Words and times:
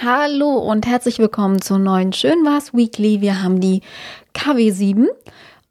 Hallo 0.00 0.58
und 0.58 0.86
herzlich 0.86 1.18
willkommen 1.18 1.60
zur 1.60 1.78
neuen 1.78 2.12
Schön 2.12 2.44
war's 2.44 2.72
Weekly. 2.72 3.20
Wir 3.20 3.42
haben 3.42 3.60
die 3.60 3.82
KW7 4.34 5.06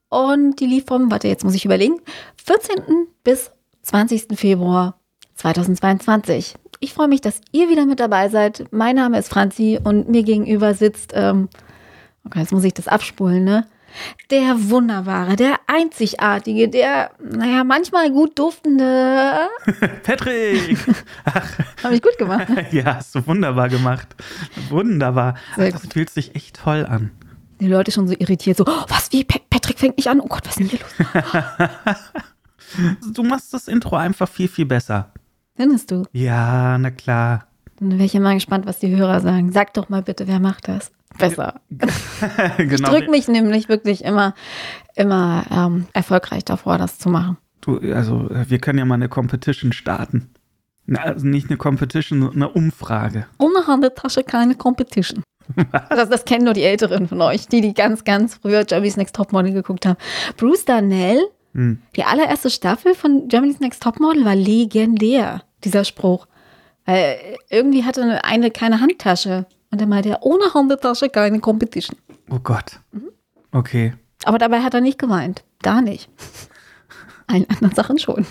und 0.10 0.60
die 0.60 0.66
lief 0.66 0.86
vom, 0.86 1.10
warte, 1.10 1.28
jetzt 1.28 1.44
muss 1.44 1.56
ich 1.56 1.64
überlegen, 1.64 2.02
14. 2.46 3.08
bis 3.24 3.52
20. 3.84 4.38
Februar 4.38 5.00
2022. 5.36 6.56
Ich 6.80 6.94
freue 6.94 7.08
mich, 7.08 7.22
dass 7.22 7.42
ihr 7.52 7.70
wieder 7.70 7.86
mit 7.86 8.00
dabei 8.00 8.30
seid. 8.30 8.66
Mein 8.72 8.98
Name 8.98 9.18
ist 9.18 9.30
Franzi 9.30 9.80
und 9.84 10.10
mir 10.10 10.24
gegenüber 10.24 10.74
sitzt, 10.74 11.14
ähm, 11.16 11.50
okay, 12.26 12.42
jetzt 12.42 12.52
muss 12.52 12.66
ich 12.66 12.74
das 12.74 12.88
abspulen, 12.88 13.44
ne? 13.44 13.66
Der 14.30 14.70
wunderbare, 14.70 15.36
der 15.36 15.60
einzigartige, 15.68 16.70
der, 16.70 17.12
naja, 17.20 17.64
manchmal 17.64 18.12
gut 18.12 18.38
duftende. 18.38 19.48
Patrick! 20.04 20.78
Habe 21.84 21.96
ich 21.96 22.02
gut 22.02 22.18
gemacht. 22.18 22.50
Ne? 22.50 22.66
ja, 22.72 22.96
hast 22.96 23.16
du 23.16 23.26
wunderbar 23.26 23.70
gemacht. 23.70 24.16
Wunderbar. 24.70 25.36
Ach, 25.54 25.58
das 25.58 25.88
fühlt 25.88 26.10
sich 26.10 26.36
echt 26.36 26.58
toll 26.58 26.86
an. 26.86 27.12
Die 27.60 27.68
Leute 27.68 27.92
schon 27.92 28.08
so 28.08 28.14
irritiert, 28.18 28.58
so, 28.58 28.66
oh, 28.68 28.86
was, 28.88 29.12
wie, 29.12 29.24
Patrick 29.24 29.80
fängt 29.80 29.98
nicht 29.98 30.10
an? 30.10 30.22
Oh 30.22 30.28
Gott, 30.28 30.46
was 30.46 30.58
ist 30.58 30.60
denn 30.60 30.68
hier 30.68 30.80
los? 30.80 30.94
du 33.16 33.24
machst 33.24 33.54
das 33.54 33.68
Intro 33.68 33.96
einfach 33.96 34.30
viel, 34.30 34.48
viel 34.48 34.66
besser. 34.66 35.12
Findest 35.56 35.90
du? 35.90 36.04
Ja, 36.12 36.78
na 36.78 36.92
klar. 36.92 37.48
Dann 37.80 37.94
wäre 37.94 38.06
ich 38.06 38.14
ja 38.14 38.20
mal 38.20 38.36
gespannt, 38.36 38.66
was 38.66 38.80
die 38.80 38.96
Hörer 38.96 39.22
sagen. 39.22 39.52
Sag 39.52 39.74
doch 39.74 39.90
mal 39.90 40.04
bitte, 40.04 40.28
wer 40.28 40.40
macht 40.40 40.68
das? 40.68 40.92
Besser. 41.18 41.62
genau. 42.58 42.74
Ich 42.74 42.82
drücke 42.82 43.10
mich 43.10 43.28
nämlich 43.28 43.70
wirklich 43.70 44.04
immer, 44.04 44.34
immer 44.96 45.46
ähm, 45.52 45.88
erfolgreich 45.94 46.46
davor, 46.46 46.78
das 46.78 47.00
zu 47.00 47.10
machen. 47.10 47.38
Du, 47.62 47.80
also 47.94 48.30
wir 48.30 48.60
können 48.60 48.80
ja 48.80 48.86
mal 48.86 48.96
eine 48.96 49.10
Competition 49.10 49.74
starten. 49.74 50.30
Also 50.96 51.28
nicht 51.28 51.50
eine 51.50 51.58
Competition, 51.58 52.32
eine 52.34 52.50
Umfrage. 52.50 53.26
Ohne 53.40 53.68
Handeltasche 53.68 54.24
keine 54.24 54.56
Competition. 54.56 55.24
Das, 55.90 56.10
das, 56.10 56.26
kennen 56.26 56.46
nur 56.46 56.54
die 56.54 56.64
Älteren 56.64 57.08
von 57.08 57.22
euch, 57.22 57.48
die, 57.48 57.62
die 57.62 57.74
ganz, 57.74 58.04
ganz 58.04 58.36
früher 58.36 58.66
Germany's 58.66 58.98
Next 58.98 59.16
Topmodel 59.16 59.54
geguckt 59.54 59.86
haben. 59.86 59.98
Bruce 60.36 60.66
Darnell, 60.66 61.22
hm. 61.54 61.82
die 61.96 62.04
allererste 62.04 62.50
Staffel 62.50 62.94
von 62.96 63.28
Germany's 63.28 63.60
Next 63.60 63.82
Topmodel 63.82 64.26
war 64.26 64.36
legendär, 64.36 65.44
dieser 65.64 65.86
Spruch. 65.86 66.28
Weil 66.86 67.18
irgendwie 67.50 67.84
hatte 67.84 68.22
eine 68.24 68.52
keine 68.52 68.82
Handtasche. 68.82 69.46
Und 69.72 69.82
er 69.82 69.88
meinte, 69.88 70.10
ja, 70.10 70.18
ohne 70.22 70.54
Handtasche 70.54 71.10
keine 71.10 71.40
Competition. 71.40 71.98
Oh 72.30 72.40
Gott. 72.40 72.80
Mhm. 72.92 73.10
Okay. 73.52 73.94
Aber 74.24 74.38
dabei 74.38 74.62
hat 74.62 74.74
er 74.74 74.82
nicht 74.82 75.00
geweint. 75.00 75.44
Da 75.62 75.82
nicht. 75.82 76.10
Allen 77.28 77.50
anderen 77.50 77.76
Sachen 77.76 78.00
schon. 78.00 78.26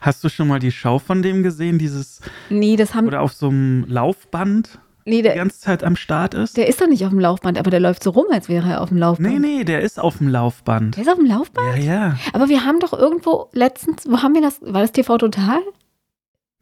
Hast 0.00 0.22
du 0.24 0.28
schon 0.28 0.48
mal 0.48 0.58
die 0.58 0.72
Schau 0.72 0.98
von 0.98 1.22
dem 1.22 1.42
gesehen, 1.42 1.78
dieses? 1.78 2.20
Nee, 2.50 2.76
das 2.76 2.94
haben. 2.94 3.06
Oder 3.06 3.22
auf 3.22 3.32
so 3.32 3.48
einem 3.48 3.84
Laufband? 3.88 4.78
Nee, 5.04 5.22
der, 5.22 5.32
die 5.32 5.38
ganze 5.38 5.60
Zeit 5.60 5.82
am 5.82 5.96
Start 5.96 6.34
ist? 6.34 6.56
Der 6.56 6.68
ist 6.68 6.80
doch 6.80 6.86
nicht 6.86 7.04
auf 7.04 7.10
dem 7.10 7.18
Laufband, 7.18 7.58
aber 7.58 7.70
der 7.70 7.80
läuft 7.80 8.04
so 8.04 8.10
rum, 8.10 8.26
als 8.30 8.48
wäre 8.48 8.70
er 8.70 8.80
auf 8.82 8.90
dem 8.90 8.98
Laufband. 8.98 9.40
Nee, 9.40 9.56
nee, 9.58 9.64
der 9.64 9.80
ist 9.80 9.98
auf 9.98 10.18
dem 10.18 10.28
Laufband. 10.28 10.96
Der 10.96 11.02
ist 11.02 11.08
auf 11.08 11.16
dem 11.16 11.26
Laufband? 11.26 11.78
Ja, 11.78 11.82
ja. 11.82 12.18
Aber 12.32 12.48
wir 12.48 12.64
haben 12.64 12.78
doch 12.78 12.92
irgendwo 12.92 13.48
letztens, 13.52 14.04
wo 14.08 14.22
haben 14.22 14.34
wir 14.34 14.42
das? 14.42 14.60
War 14.60 14.82
das 14.82 14.92
TV 14.92 15.18
Total? 15.18 15.60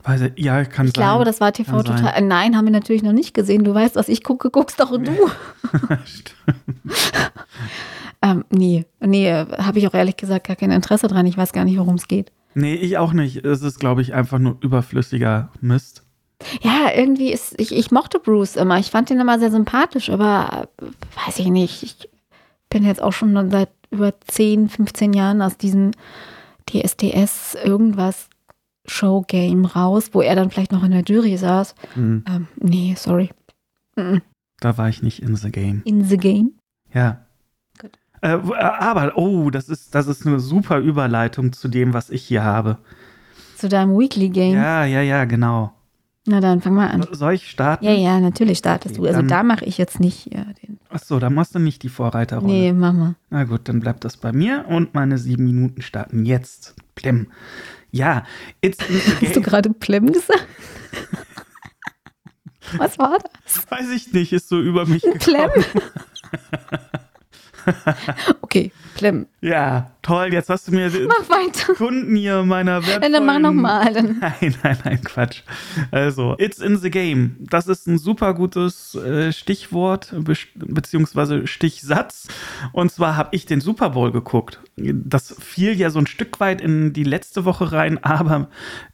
Weiß 0.02 0.22
ich, 0.22 0.32
ja, 0.36 0.64
kann 0.64 0.86
ich 0.86 0.94
sein. 0.94 1.04
glaube, 1.04 1.24
das 1.24 1.40
war 1.40 1.52
TV 1.52 1.70
kann 1.70 1.84
Total. 1.84 2.14
Sein. 2.14 2.28
Nein, 2.28 2.56
haben 2.56 2.64
wir 2.64 2.72
natürlich 2.72 3.02
noch 3.02 3.12
nicht 3.12 3.34
gesehen. 3.34 3.64
Du 3.64 3.74
weißt, 3.74 3.96
was 3.96 4.08
ich 4.08 4.24
gucke, 4.24 4.50
guckst 4.50 4.80
doch 4.80 4.90
du. 4.90 5.02
ähm, 8.22 8.44
nee, 8.50 8.86
nee, 9.00 9.32
habe 9.32 9.78
ich 9.78 9.86
auch 9.86 9.94
ehrlich 9.94 10.16
gesagt 10.16 10.46
gar 10.46 10.56
kein 10.56 10.70
Interesse 10.70 11.08
dran. 11.08 11.26
Ich 11.26 11.36
weiß 11.36 11.52
gar 11.52 11.64
nicht, 11.64 11.78
worum 11.78 11.96
es 11.96 12.08
geht. 12.08 12.32
Nee, 12.54 12.74
ich 12.74 12.98
auch 12.98 13.12
nicht. 13.12 13.44
Es 13.44 13.62
ist, 13.62 13.78
glaube 13.78 14.02
ich, 14.02 14.14
einfach 14.14 14.38
nur 14.38 14.56
überflüssiger 14.60 15.50
Mist. 15.60 16.02
Ja, 16.62 16.90
irgendwie 16.94 17.32
ist, 17.32 17.60
ich, 17.60 17.74
ich 17.74 17.90
mochte 17.90 18.18
Bruce 18.18 18.56
immer. 18.56 18.78
Ich 18.78 18.90
fand 18.90 19.10
ihn 19.10 19.20
immer 19.20 19.38
sehr 19.38 19.50
sympathisch, 19.50 20.08
aber 20.08 20.68
weiß 21.26 21.38
ich 21.38 21.48
nicht. 21.48 21.82
Ich 21.82 22.08
bin 22.70 22.84
jetzt 22.84 23.02
auch 23.02 23.12
schon 23.12 23.50
seit 23.50 23.68
über 23.90 24.14
10, 24.18 24.68
15 24.68 25.12
Jahren 25.12 25.42
aus 25.42 25.58
diesem 25.58 25.90
DSDS 26.70 27.56
irgendwas 27.62 28.28
Showgame 28.90 29.72
raus, 29.72 30.10
wo 30.12 30.20
er 30.20 30.34
dann 30.34 30.50
vielleicht 30.50 30.72
noch 30.72 30.82
in 30.82 30.90
der 30.90 31.04
Jury 31.04 31.36
saß. 31.36 31.74
Mhm. 31.94 32.24
Ähm, 32.28 32.48
nee, 32.56 32.94
sorry. 32.96 33.30
Mhm. 33.96 34.20
Da 34.58 34.76
war 34.76 34.88
ich 34.88 35.02
nicht 35.02 35.22
in 35.22 35.36
the 35.36 35.50
game. 35.50 35.82
In 35.84 36.04
the 36.04 36.16
game? 36.16 36.52
Ja. 36.92 37.24
Gut. 37.80 37.92
Äh, 38.20 38.34
äh, 38.34 38.54
aber, 38.56 39.16
oh, 39.16 39.50
das 39.50 39.68
ist, 39.68 39.94
das 39.94 40.08
ist 40.08 40.26
eine 40.26 40.40
super 40.40 40.78
Überleitung 40.78 41.52
zu 41.52 41.68
dem, 41.68 41.94
was 41.94 42.10
ich 42.10 42.24
hier 42.24 42.42
habe. 42.42 42.78
Zu 43.56 43.68
deinem 43.68 43.96
Weekly 43.96 44.28
Game? 44.28 44.56
Ja, 44.56 44.84
ja, 44.84 45.02
ja, 45.02 45.24
genau. 45.24 45.72
Na 46.26 46.40
dann, 46.40 46.60
fang 46.60 46.74
mal 46.74 46.88
an. 46.88 47.06
Soll 47.12 47.34
ich 47.34 47.48
starten? 47.48 47.84
Ja, 47.84 47.92
ja, 47.92 48.20
natürlich 48.20 48.58
startest 48.58 48.98
okay, 48.98 49.08
du. 49.08 49.16
Also 49.16 49.22
da 49.26 49.42
mache 49.42 49.64
ich 49.64 49.78
jetzt 49.78 50.00
nicht 50.00 50.34
ja, 50.34 50.44
den. 50.44 50.78
Achso, 50.90 51.18
da 51.18 51.30
machst 51.30 51.54
du 51.54 51.58
nicht 51.60 51.82
die 51.82 51.88
Vorreiterrolle. 51.88 52.52
Nee, 52.52 52.72
mach 52.72 52.92
mal. 52.92 53.14
Na 53.30 53.44
gut, 53.44 53.68
dann 53.68 53.80
bleibt 53.80 54.04
das 54.04 54.16
bei 54.16 54.32
mir 54.32 54.66
und 54.68 54.94
meine 54.94 55.16
sieben 55.16 55.44
Minuten 55.44 55.80
starten 55.80 56.26
jetzt. 56.26 56.74
Plim. 56.94 57.28
Ja, 57.90 58.24
it's 58.60 58.78
Hast 59.20 59.36
du 59.36 59.40
gerade 59.40 59.70
Plem 59.70 60.12
gesagt? 60.12 60.46
Was 62.76 62.98
war 62.98 63.18
das? 63.18 63.70
Weiß 63.70 63.90
ich 63.90 64.12
nicht, 64.12 64.32
ist 64.32 64.48
so 64.48 64.60
über 64.60 64.86
mich 64.86 65.02
gekommen. 65.02 65.18
Plem? 65.18 65.50
okay, 68.42 68.72
Clem. 69.00 69.26
Ja, 69.40 69.92
toll. 70.02 70.28
Jetzt 70.30 70.50
hast 70.50 70.68
du 70.68 70.72
mir 70.72 70.90
mach 71.08 71.26
weiter. 71.30 71.72
Kunden 71.72 72.14
hier 72.14 72.42
meiner 72.42 72.86
wertvollen... 72.86 73.12
Dann 73.14 73.24
mach 73.24 73.38
nochmal. 73.38 73.90
Nein, 73.94 74.54
nein, 74.62 74.78
nein, 74.84 75.00
Quatsch. 75.02 75.40
Also, 75.90 76.34
it's 76.36 76.58
in 76.58 76.76
the 76.76 76.90
game. 76.90 77.36
Das 77.40 77.66
ist 77.66 77.86
ein 77.86 77.96
super 77.96 78.34
gutes 78.34 78.94
äh, 78.94 79.32
Stichwort 79.32 80.14
be 80.14 80.34
beziehungsweise 80.54 81.46
Stichsatz. 81.46 82.28
Und 82.72 82.92
zwar 82.92 83.16
habe 83.16 83.30
ich 83.32 83.46
den 83.46 83.62
Super 83.62 83.90
Bowl 83.90 84.12
geguckt. 84.12 84.60
Das 84.76 85.34
fiel 85.40 85.74
ja 85.74 85.88
so 85.88 85.98
ein 85.98 86.06
Stück 86.06 86.38
weit 86.40 86.60
in 86.60 86.92
die 86.92 87.04
letzte 87.04 87.46
Woche 87.46 87.72
rein, 87.72 87.96
aber 88.04 88.48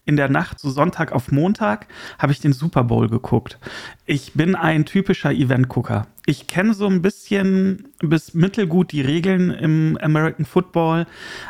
in 0.05 0.17
der 0.17 0.29
Nacht, 0.29 0.61
so 0.61 0.71
Sonntag 0.71 1.11
auf 1.11 1.33
Montag, 1.33 1.89
habe 2.21 2.31
ich 2.31 2.41
den 2.41 2.53
Super 2.53 2.85
Bowl 2.85 3.09
geguckt. 3.09 3.59
Ich 4.05 4.35
bin 4.35 4.55
ein 4.55 4.85
typischer 4.85 5.33
Event-Gucker. 5.33 6.07
Ich 6.29 6.49
kenne 6.49 6.75
so 6.75 6.87
ein 6.87 7.03
bisschen 7.03 7.89
bis 8.01 8.35
mittelgut 8.35 8.91
die 8.91 9.01
Regeln 9.01 9.51
im 9.51 9.96
American 9.99 10.45
Football, 10.45 11.07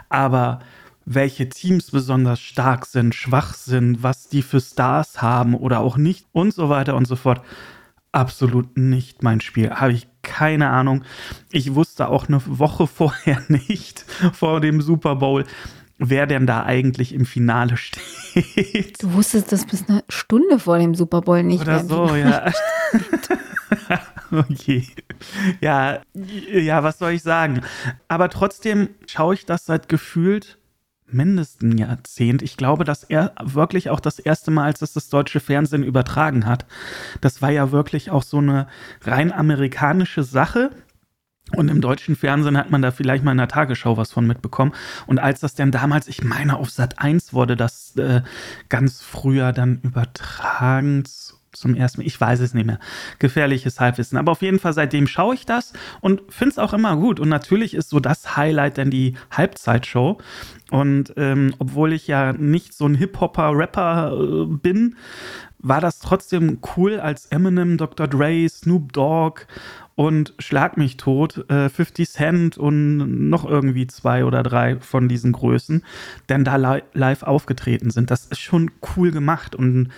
aber 0.08 0.60
welche 1.06 1.48
Teams 1.48 1.92
besonders 1.92 2.40
stark 2.40 2.84
sind, 2.84 3.14
schwach 3.14 3.54
sind, 3.54 4.02
was 4.02 4.28
die 4.28 4.42
für 4.42 4.60
Stars 4.60 5.22
haben 5.22 5.54
oder 5.54 5.80
auch 5.80 5.96
nicht 5.96 6.26
und 6.32 6.52
so 6.52 6.68
weiter 6.68 6.96
und 6.96 7.06
so 7.06 7.14
fort. 7.16 7.42
Absolut 8.10 8.76
nicht 8.76 9.22
mein 9.22 9.40
Spiel. 9.40 9.70
Habe 9.70 9.92
ich 9.92 10.08
keine 10.22 10.70
Ahnung. 10.70 11.04
Ich 11.52 11.74
wusste 11.74 12.08
auch 12.08 12.28
eine 12.28 12.40
Woche 12.44 12.86
vorher 12.88 13.40
nicht, 13.48 14.04
vor 14.32 14.60
dem 14.60 14.80
Super 14.82 15.16
Bowl, 15.16 15.44
wer 15.98 16.26
denn 16.26 16.46
da 16.46 16.64
eigentlich 16.64 17.14
im 17.14 17.24
Finale 17.24 17.76
steht. 18.34 19.00
Du 19.02 19.12
wusstest 19.12 19.52
das 19.52 19.64
bis 19.64 19.88
eine 19.88 20.02
Stunde 20.08 20.58
vor 20.58 20.78
dem 20.78 20.94
Super 20.96 21.20
Bowl 21.20 21.42
nicht. 21.44 21.62
Oder 21.62 21.84
so, 21.84 22.14
ja. 22.16 22.50
okay. 24.50 24.86
Ja, 25.60 26.00
ja, 26.14 26.82
was 26.82 26.98
soll 26.98 27.12
ich 27.12 27.22
sagen? 27.22 27.62
Aber 28.08 28.28
trotzdem 28.28 28.90
schaue 29.06 29.34
ich 29.34 29.46
das 29.46 29.66
seit 29.66 29.88
gefühlt 29.88 30.58
mindestens 31.08 31.74
ein 31.74 31.78
Jahrzehnt. 31.78 32.42
Ich 32.42 32.56
glaube, 32.56 32.84
dass 32.84 33.04
er 33.04 33.32
wirklich 33.42 33.90
auch 33.90 34.00
das 34.00 34.18
erste 34.18 34.50
Mal, 34.50 34.64
als 34.64 34.82
es 34.82 34.92
das 34.92 35.08
deutsche 35.08 35.40
Fernsehen 35.40 35.84
übertragen 35.84 36.46
hat. 36.46 36.66
Das 37.20 37.42
war 37.42 37.50
ja 37.50 37.70
wirklich 37.70 38.10
auch 38.10 38.22
so 38.22 38.38
eine 38.38 38.66
rein 39.02 39.32
amerikanische 39.32 40.22
Sache. 40.22 40.70
Und 41.54 41.68
im 41.68 41.80
deutschen 41.80 42.16
Fernsehen 42.16 42.56
hat 42.56 42.72
man 42.72 42.82
da 42.82 42.90
vielleicht 42.90 43.22
mal 43.22 43.30
in 43.30 43.38
der 43.38 43.46
Tagesschau 43.46 43.96
was 43.96 44.10
von 44.10 44.26
mitbekommen. 44.26 44.72
Und 45.06 45.20
als 45.20 45.38
das 45.38 45.54
dann 45.54 45.70
damals, 45.70 46.08
ich 46.08 46.24
meine, 46.24 46.56
auf 46.56 46.70
Sat 46.70 46.98
1 46.98 47.32
wurde 47.32 47.54
das 47.54 47.94
äh, 47.96 48.22
ganz 48.68 49.00
früher 49.00 49.52
dann 49.52 49.80
übertragen 49.82 51.04
zum 51.58 51.74
ersten 51.74 52.00
Mal. 52.00 52.06
Ich 52.06 52.20
weiß 52.20 52.40
es 52.40 52.54
nicht 52.54 52.66
mehr. 52.66 52.78
Gefährliches 53.18 53.80
Halbwissen. 53.80 54.18
Aber 54.18 54.32
auf 54.32 54.42
jeden 54.42 54.58
Fall, 54.58 54.72
seitdem 54.72 55.06
schaue 55.06 55.34
ich 55.34 55.46
das 55.46 55.72
und 56.00 56.22
finde 56.28 56.52
es 56.52 56.58
auch 56.58 56.72
immer 56.72 56.96
gut. 56.96 57.20
Und 57.20 57.28
natürlich 57.28 57.74
ist 57.74 57.90
so 57.90 58.00
das 58.00 58.36
Highlight 58.36 58.78
dann 58.78 58.90
die 58.90 59.14
Halbzeitshow. 59.30 60.18
Und 60.70 61.14
ähm, 61.16 61.54
obwohl 61.58 61.92
ich 61.92 62.06
ja 62.06 62.32
nicht 62.32 62.74
so 62.74 62.86
ein 62.86 62.94
Hip-Hopper, 62.94 63.56
Rapper 63.56 64.12
äh, 64.12 64.46
bin, 64.46 64.96
war 65.58 65.80
das 65.80 65.98
trotzdem 65.98 66.58
cool, 66.76 67.00
als 67.00 67.26
Eminem, 67.26 67.76
Dr. 67.76 68.06
Dre, 68.06 68.48
Snoop 68.48 68.92
Dogg 68.92 69.46
und 69.96 70.34
Schlag 70.38 70.76
mich 70.76 70.98
tot, 70.98 71.50
äh, 71.50 71.68
50 71.68 72.08
Cent 72.08 72.58
und 72.58 73.28
noch 73.28 73.44
irgendwie 73.44 73.86
zwei 73.86 74.24
oder 74.24 74.42
drei 74.42 74.78
von 74.78 75.08
diesen 75.08 75.32
Größen, 75.32 75.82
denn 76.28 76.44
da 76.44 76.56
li 76.56 76.82
live 76.92 77.22
aufgetreten 77.22 77.90
sind. 77.90 78.10
Das 78.10 78.26
ist 78.26 78.40
schon 78.40 78.70
cool 78.96 79.10
gemacht 79.10 79.54
und 79.54 79.88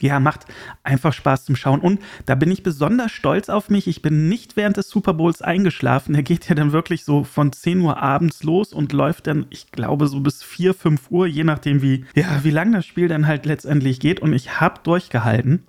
ja, 0.00 0.20
macht 0.20 0.46
einfach 0.82 1.12
Spaß 1.12 1.44
zum 1.44 1.56
Schauen. 1.56 1.80
Und 1.80 2.00
da 2.26 2.34
bin 2.34 2.50
ich 2.50 2.62
besonders 2.62 3.12
stolz 3.12 3.48
auf 3.48 3.70
mich. 3.70 3.86
Ich 3.86 4.02
bin 4.02 4.28
nicht 4.28 4.56
während 4.56 4.76
des 4.76 4.88
Super 4.88 5.14
Bowls 5.14 5.42
eingeschlafen. 5.42 6.12
Der 6.12 6.22
geht 6.22 6.48
ja 6.48 6.54
dann 6.54 6.72
wirklich 6.72 7.04
so 7.04 7.24
von 7.24 7.52
10 7.52 7.80
Uhr 7.80 8.00
abends 8.02 8.42
los 8.42 8.72
und 8.72 8.92
läuft 8.92 9.26
dann, 9.26 9.46
ich 9.50 9.70
glaube, 9.72 10.06
so 10.06 10.20
bis 10.20 10.42
4, 10.42 10.74
5 10.74 11.10
Uhr, 11.10 11.26
je 11.26 11.44
nachdem, 11.44 11.82
wie, 11.82 12.04
ja, 12.14 12.44
wie 12.44 12.50
lang 12.50 12.72
das 12.72 12.86
Spiel 12.86 13.08
dann 13.08 13.26
halt 13.26 13.46
letztendlich 13.46 14.00
geht. 14.00 14.20
Und 14.20 14.32
ich 14.32 14.60
habe 14.60 14.80
durchgehalten. 14.82 15.64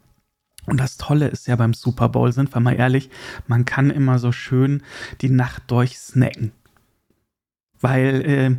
Und 0.65 0.79
das 0.79 0.97
Tolle 0.97 1.27
ist 1.27 1.47
ja 1.47 1.55
beim 1.55 1.73
Super 1.73 2.09
Bowl, 2.09 2.31
sind 2.31 2.53
wir 2.53 2.59
mal 2.59 2.75
ehrlich, 2.75 3.09
man 3.47 3.65
kann 3.65 3.89
immer 3.89 4.19
so 4.19 4.31
schön 4.31 4.83
die 5.21 5.29
Nacht 5.29 5.63
durchsnacken. 5.67 6.51
Weil 7.81 8.21
äh, 8.21 8.55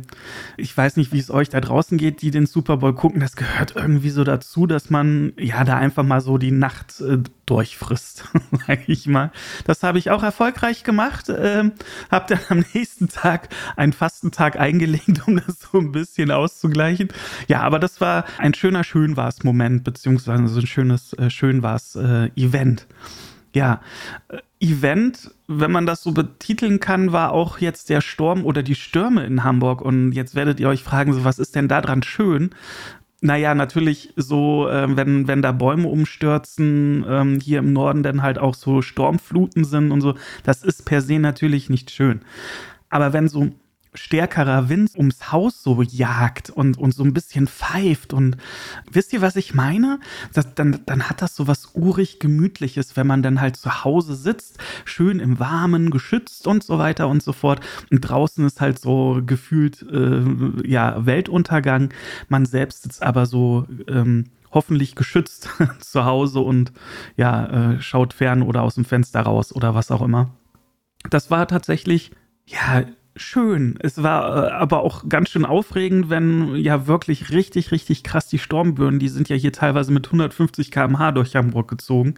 ich 0.57 0.75
weiß 0.75 0.97
nicht, 0.97 1.13
wie 1.13 1.19
es 1.19 1.29
euch 1.29 1.49
da 1.49 1.61
draußen 1.61 1.97
geht, 1.97 2.21
die 2.21 2.31
den 2.31 2.47
Super 2.47 2.77
Bowl 2.77 2.93
gucken. 2.93 3.19
Das 3.19 3.35
gehört 3.35 3.75
irgendwie 3.75 4.09
so 4.09 4.23
dazu, 4.23 4.65
dass 4.65 4.89
man 4.89 5.33
ja 5.37 5.63
da 5.63 5.77
einfach 5.77 6.03
mal 6.03 6.21
so 6.21 6.37
die 6.37 6.51
Nacht 6.51 6.99
äh, 7.01 7.19
durchfrisst, 7.45 8.25
sage 8.67 8.83
ich 8.87 9.07
mal. 9.07 9.31
Das 9.65 9.83
habe 9.83 9.99
ich 9.99 10.09
auch 10.09 10.23
erfolgreich 10.23 10.83
gemacht. 10.83 11.29
Äh, 11.29 11.71
habe 12.09 12.25
dann 12.27 12.39
am 12.49 12.65
nächsten 12.73 13.09
Tag 13.09 13.49
einen 13.75 13.93
Fastentag 13.93 14.59
eingelegt, 14.59 15.27
um 15.27 15.37
das 15.37 15.59
so 15.71 15.77
ein 15.77 15.91
bisschen 15.91 16.31
auszugleichen. 16.31 17.09
Ja, 17.47 17.61
aber 17.61 17.79
das 17.79 18.01
war 18.01 18.25
ein 18.37 18.53
schöner 18.53 18.83
Schönwars-Moment, 18.83 19.83
beziehungsweise 19.83 20.47
so 20.47 20.59
ein 20.61 20.67
schönes 20.67 21.13
äh, 21.13 21.29
Schönwars-Event. 21.29 22.87
äh, 22.89 23.30
wenn 25.47 25.71
man 25.71 25.85
das 25.85 26.03
so 26.03 26.11
betiteln 26.11 26.79
kann, 26.79 27.11
war 27.11 27.31
auch 27.31 27.59
jetzt 27.59 27.89
der 27.89 28.01
Sturm 28.01 28.45
oder 28.45 28.63
die 28.63 28.75
Stürme 28.75 29.25
in 29.25 29.43
Hamburg. 29.43 29.81
Und 29.81 30.13
jetzt 30.13 30.35
werdet 30.35 30.59
ihr 30.59 30.69
euch 30.69 30.83
fragen, 30.83 31.13
so, 31.13 31.23
was 31.23 31.39
ist 31.39 31.55
denn 31.55 31.67
da 31.67 31.81
dran 31.81 32.03
schön? 32.03 32.51
Naja, 33.23 33.53
natürlich 33.53 34.13
so, 34.15 34.67
äh, 34.67 34.95
wenn, 34.95 35.27
wenn 35.27 35.41
da 35.41 35.51
Bäume 35.51 35.87
umstürzen, 35.87 37.05
ähm, 37.07 37.39
hier 37.39 37.59
im 37.59 37.71
Norden 37.71 38.01
dann 38.01 38.23
halt 38.23 38.39
auch 38.39 38.55
so 38.55 38.81
Sturmfluten 38.81 39.63
sind 39.63 39.91
und 39.91 40.01
so, 40.01 40.15
das 40.43 40.63
ist 40.63 40.85
per 40.85 41.01
se 41.01 41.19
natürlich 41.19 41.69
nicht 41.69 41.91
schön. 41.91 42.21
Aber 42.89 43.13
wenn 43.13 43.27
so 43.27 43.51
stärkerer 43.93 44.69
Wind 44.69 44.95
ums 44.95 45.31
Haus 45.31 45.61
so 45.63 45.81
jagt 45.81 46.49
und, 46.49 46.77
und 46.77 46.93
so 46.93 47.03
ein 47.03 47.13
bisschen 47.13 47.47
pfeift. 47.47 48.13
Und 48.13 48.37
wisst 48.89 49.11
ihr, 49.13 49.21
was 49.21 49.35
ich 49.35 49.53
meine? 49.53 49.99
Das, 50.33 50.53
dann, 50.55 50.79
dann 50.85 51.09
hat 51.09 51.21
das 51.21 51.35
so 51.35 51.47
was 51.47 51.71
urig 51.73 52.19
Gemütliches, 52.19 52.95
wenn 52.95 53.07
man 53.07 53.21
dann 53.21 53.41
halt 53.41 53.57
zu 53.57 53.83
Hause 53.83 54.15
sitzt, 54.15 54.57
schön 54.85 55.19
im 55.19 55.39
Warmen, 55.39 55.91
geschützt 55.91 56.47
und 56.47 56.63
so 56.63 56.77
weiter 56.77 57.07
und 57.07 57.21
so 57.21 57.33
fort. 57.33 57.59
Und 57.89 58.01
draußen 58.01 58.45
ist 58.45 58.61
halt 58.61 58.79
so 58.79 59.21
gefühlt, 59.25 59.81
äh, 59.91 60.23
ja, 60.65 61.05
Weltuntergang. 61.05 61.93
Man 62.29 62.45
selbst 62.45 62.83
sitzt 62.83 63.03
aber 63.03 63.25
so, 63.25 63.65
ähm, 63.87 64.25
hoffentlich 64.51 64.95
geschützt 64.95 65.49
zu 65.79 66.05
Hause 66.05 66.39
und 66.39 66.71
ja, 67.17 67.73
äh, 67.73 67.81
schaut 67.81 68.13
fern 68.13 68.41
oder 68.41 68.61
aus 68.61 68.75
dem 68.75 68.85
Fenster 68.85 69.21
raus 69.21 69.53
oder 69.53 69.75
was 69.75 69.91
auch 69.91 70.01
immer. 70.01 70.31
Das 71.09 71.31
war 71.31 71.47
tatsächlich, 71.47 72.11
ja, 72.45 72.83
schön. 73.15 73.77
Es 73.79 74.01
war 74.01 74.47
äh, 74.47 74.51
aber 74.51 74.81
auch 74.81 75.07
ganz 75.09 75.29
schön 75.29 75.45
aufregend, 75.45 76.09
wenn 76.09 76.55
ja 76.55 76.87
wirklich 76.87 77.31
richtig, 77.31 77.71
richtig 77.71 78.03
krass 78.03 78.27
die 78.27 78.39
Sturmböen, 78.39 78.99
die 78.99 79.09
sind 79.09 79.29
ja 79.29 79.35
hier 79.35 79.51
teilweise 79.51 79.91
mit 79.91 80.07
150 80.07 80.71
km/h 80.71 81.11
durch 81.11 81.35
Hamburg 81.35 81.67
gezogen, 81.67 82.15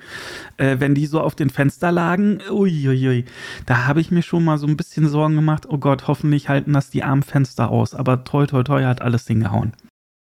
äh, 0.57 0.77
wenn 0.79 0.95
die 0.95 1.05
so 1.05 1.21
auf 1.21 1.35
den 1.35 1.49
Fenster 1.49 1.91
lagen, 1.91 2.39
uiuiui, 2.49 3.25
da 3.65 3.87
habe 3.87 4.01
ich 4.01 4.11
mir 4.11 4.21
schon 4.21 4.43
mal 4.43 4.57
so 4.57 4.67
ein 4.67 4.77
bisschen 4.77 5.07
Sorgen 5.07 5.35
gemacht, 5.35 5.65
oh 5.67 5.77
Gott, 5.77 6.07
hoffentlich 6.07 6.49
halten 6.49 6.73
das 6.73 6.89
die 6.89 7.03
Armfenster 7.03 7.69
aus, 7.69 7.93
aber 7.95 8.23
toi, 8.23 8.45
toi, 8.45 8.63
toi 8.63 8.83
hat 8.83 9.01
alles 9.01 9.27
hingehauen. 9.27 9.73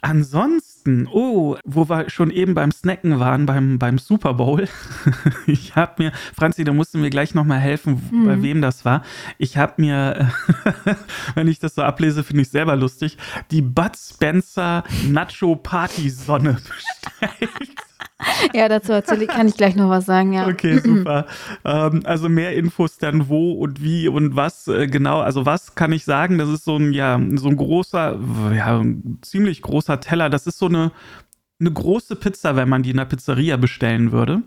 Ansonsten, 0.00 0.67
oh, 1.12 1.56
wo 1.64 1.88
wir 1.88 2.10
schon 2.10 2.30
eben 2.30 2.54
beim 2.54 2.70
Snacken 2.70 3.18
waren, 3.20 3.46
beim, 3.46 3.78
beim 3.78 3.98
Super 3.98 4.34
Bowl. 4.34 4.68
ich 5.46 5.76
habe 5.76 6.02
mir, 6.02 6.12
Franzi, 6.36 6.64
da 6.64 6.72
musst 6.72 6.94
du 6.94 6.98
mir 6.98 7.10
gleich 7.10 7.34
nochmal 7.34 7.58
helfen, 7.58 8.02
mhm. 8.10 8.26
bei 8.26 8.42
wem 8.42 8.62
das 8.62 8.84
war. 8.84 9.02
Ich 9.38 9.56
habe 9.56 9.74
mir, 9.78 10.32
wenn 11.34 11.48
ich 11.48 11.58
das 11.58 11.74
so 11.74 11.82
ablese, 11.82 12.24
finde 12.24 12.42
ich 12.42 12.50
selber 12.50 12.76
lustig, 12.76 13.16
die 13.50 13.62
Bud 13.62 13.96
Spencer 13.96 14.84
Nacho 15.08 15.56
Party 15.56 16.10
Sonne 16.10 16.54
bestellt. 17.20 17.87
Ja, 18.52 18.68
dazu 18.68 18.92
kann 19.26 19.46
ich 19.46 19.56
gleich 19.56 19.76
noch 19.76 19.90
was 19.90 20.06
sagen, 20.06 20.32
ja. 20.32 20.48
Okay, 20.48 20.78
super. 20.78 21.26
ähm, 21.64 22.02
also 22.04 22.28
mehr 22.28 22.54
Infos 22.56 22.98
dann 22.98 23.28
wo 23.28 23.52
und 23.52 23.82
wie 23.82 24.08
und 24.08 24.34
was 24.34 24.66
äh, 24.66 24.88
genau. 24.88 25.20
Also 25.20 25.46
was 25.46 25.74
kann 25.76 25.92
ich 25.92 26.04
sagen? 26.04 26.38
Das 26.38 26.48
ist 26.48 26.64
so 26.64 26.76
ein, 26.76 26.92
ja, 26.92 27.20
so 27.36 27.48
ein 27.48 27.56
großer, 27.56 28.18
ja, 28.56 28.78
ein 28.80 29.18
ziemlich 29.22 29.62
großer 29.62 30.00
Teller. 30.00 30.30
Das 30.30 30.46
ist 30.46 30.58
so 30.58 30.66
eine, 30.66 30.90
eine 31.60 31.72
große 31.72 32.16
Pizza, 32.16 32.56
wenn 32.56 32.68
man 32.68 32.82
die 32.82 32.90
in 32.90 32.96
der 32.96 33.04
Pizzeria 33.04 33.56
bestellen 33.56 34.10
würde 34.10 34.42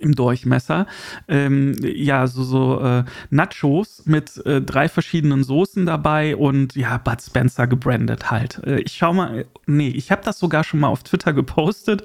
im 0.00 0.14
Durchmesser. 0.14 0.86
Ähm, 1.28 1.74
ja, 1.82 2.26
so, 2.26 2.42
so 2.42 2.80
äh, 2.80 3.04
Nachos 3.30 4.02
mit 4.06 4.44
äh, 4.46 4.60
drei 4.60 4.88
verschiedenen 4.88 5.44
Soßen 5.44 5.86
dabei 5.86 6.36
und 6.36 6.76
ja, 6.76 6.98
Bud 6.98 7.22
Spencer 7.22 7.66
gebrandet 7.66 8.30
halt. 8.30 8.60
Äh, 8.64 8.80
ich 8.80 8.92
schau 8.92 9.12
mal, 9.12 9.46
nee, 9.66 9.88
ich 9.88 10.10
habe 10.10 10.22
das 10.24 10.38
sogar 10.38 10.64
schon 10.64 10.80
mal 10.80 10.88
auf 10.88 11.02
Twitter 11.02 11.32
gepostet. 11.32 12.04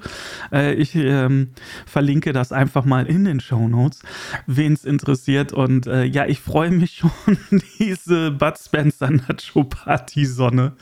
Äh, 0.52 0.74
ich 0.74 0.96
ähm, 0.96 1.50
verlinke 1.86 2.34
das 2.34 2.52
einfach 2.52 2.86
mal 2.86 3.06
in 3.06 3.26
den 3.26 3.40
Show 3.40 3.68
Notes, 3.68 4.02
wen 4.48 4.74
es 4.74 4.86
interessiert. 4.86 5.54
Und 5.54 5.88
äh, 5.88 6.04
ja, 6.04 6.26
ich 6.26 6.40
freue 6.40 6.72
mich 6.72 6.92
schon, 7.20 7.38
diese 7.80 8.32
Bud 8.32 8.58
Spencer 8.58 9.10
Nacho 9.10 9.64
Party 9.64 10.26
Sonne 10.26 10.74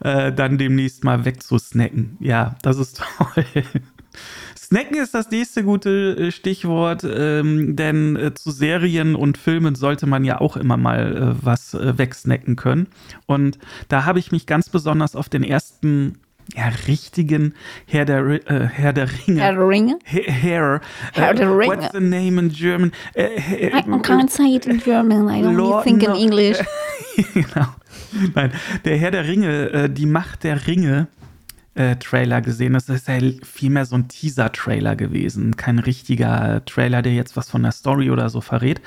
äh, 0.00 0.32
dann 0.32 0.58
demnächst 0.58 1.04
mal 1.04 1.24
wegzusnacken. 1.24 2.16
Ja, 2.20 2.56
das 2.62 2.78
ist 2.78 3.02
toll. 3.18 3.44
Snacken 4.74 4.96
ist 4.96 5.14
das 5.14 5.30
nächste 5.30 5.62
gute 5.62 6.16
äh, 6.18 6.30
Stichwort, 6.32 7.04
ähm, 7.04 7.76
denn 7.76 8.16
äh, 8.16 8.34
zu 8.34 8.50
Serien 8.50 9.14
und 9.14 9.38
Filmen 9.38 9.76
sollte 9.76 10.08
man 10.08 10.24
ja 10.24 10.40
auch 10.40 10.56
immer 10.56 10.76
mal 10.76 11.16
äh, 11.16 11.44
was 11.46 11.74
äh, 11.74 11.96
wegsnacken 11.96 12.56
können. 12.56 12.88
Und 13.26 13.60
da 13.86 14.04
habe 14.04 14.18
ich 14.18 14.32
mich 14.32 14.46
ganz 14.46 14.70
besonders 14.70 15.14
auf 15.14 15.28
den 15.28 15.44
ersten 15.44 16.18
ja, 16.56 16.72
richtigen 16.88 17.54
Herr 17.86 18.04
der, 18.04 18.26
äh, 18.26 18.66
Herr 18.66 18.92
der 18.92 19.10
Ringe. 19.28 19.42
Herr 19.42 19.52
der 19.52 19.68
Ringe? 19.68 19.98
Herr, 20.02 20.80
Herr 21.12 21.34
der 21.34 21.56
Ringe. 21.56 21.76
What's 21.76 21.92
the 21.92 22.00
name 22.00 22.40
in 22.40 22.48
German? 22.48 22.90
Äh, 23.14 23.68
I 23.68 23.80
can't 24.00 24.28
say 24.28 24.56
it 24.56 24.66
in 24.66 24.80
German. 24.80 25.28
I 25.28 25.46
only 25.46 25.54
Lord, 25.54 25.84
think 25.84 26.02
in. 26.02 26.16
English. 26.16 26.58
genau. 27.32 27.68
Nein, 28.34 28.50
der 28.84 28.96
Herr 28.96 29.12
der 29.12 29.28
Ringe, 29.28 29.88
die 29.88 30.06
Macht 30.06 30.42
der 30.42 30.66
Ringe 30.66 31.06
äh, 31.74 31.96
Trailer 31.96 32.40
gesehen. 32.40 32.72
Das 32.74 32.88
ist 32.88 33.08
ja 33.08 33.18
vielmehr 33.42 33.84
so 33.84 33.96
ein 33.96 34.08
Teaser-Trailer 34.08 34.96
gewesen. 34.96 35.56
Kein 35.56 35.78
richtiger 35.78 36.64
Trailer, 36.64 37.02
der 37.02 37.14
jetzt 37.14 37.36
was 37.36 37.50
von 37.50 37.62
der 37.62 37.72
Story 37.72 38.10
oder 38.10 38.28
so 38.30 38.40
verrät. 38.40 38.80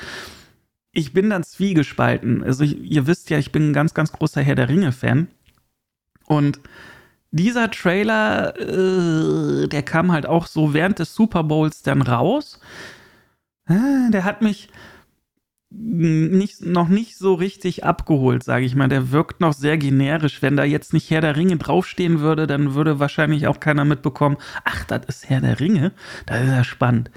Ich 0.91 1.13
bin 1.13 1.29
dann 1.29 1.43
zwiegespalten. 1.43 2.43
Also, 2.43 2.63
ich, 2.63 2.79
ihr 2.79 3.07
wisst 3.07 3.29
ja, 3.29 3.37
ich 3.37 3.51
bin 3.51 3.69
ein 3.69 3.73
ganz, 3.73 3.93
ganz 3.93 4.11
großer 4.11 4.41
Herr 4.41 4.55
der 4.55 4.69
Ringe-Fan. 4.69 5.27
Und 6.25 6.59
dieser 7.31 7.69
Trailer, 7.71 8.57
äh, 8.57 9.67
der 9.67 9.83
kam 9.83 10.11
halt 10.11 10.25
auch 10.25 10.47
so 10.47 10.73
während 10.73 10.99
des 10.99 11.13
Super 11.13 11.43
Bowls 11.43 11.83
dann 11.83 12.01
raus. 12.01 12.59
Äh, 13.67 14.11
der 14.11 14.23
hat 14.23 14.41
mich 14.41 14.69
nicht, 15.69 16.65
noch 16.65 16.87
nicht 16.87 17.17
so 17.17 17.33
richtig 17.33 17.83
abgeholt, 17.83 18.43
sage 18.43 18.65
ich 18.65 18.75
mal. 18.75 18.87
Der 18.87 19.11
wirkt 19.11 19.41
noch 19.41 19.53
sehr 19.53 19.77
generisch. 19.77 20.41
Wenn 20.41 20.55
da 20.55 20.63
jetzt 20.63 20.93
nicht 20.93 21.09
Herr 21.09 21.21
der 21.21 21.35
Ringe 21.35 21.57
draufstehen 21.57 22.21
würde, 22.21 22.47
dann 22.47 22.73
würde 22.73 22.99
wahrscheinlich 22.99 23.47
auch 23.47 23.59
keiner 23.59 23.83
mitbekommen, 23.83 24.37
ach, 24.63 24.85
das 24.85 25.01
ist 25.07 25.29
Herr 25.29 25.41
der 25.41 25.59
Ringe. 25.59 25.91
Das 26.25 26.41
ist 26.41 26.49
ja 26.49 26.63
spannend. 26.63 27.11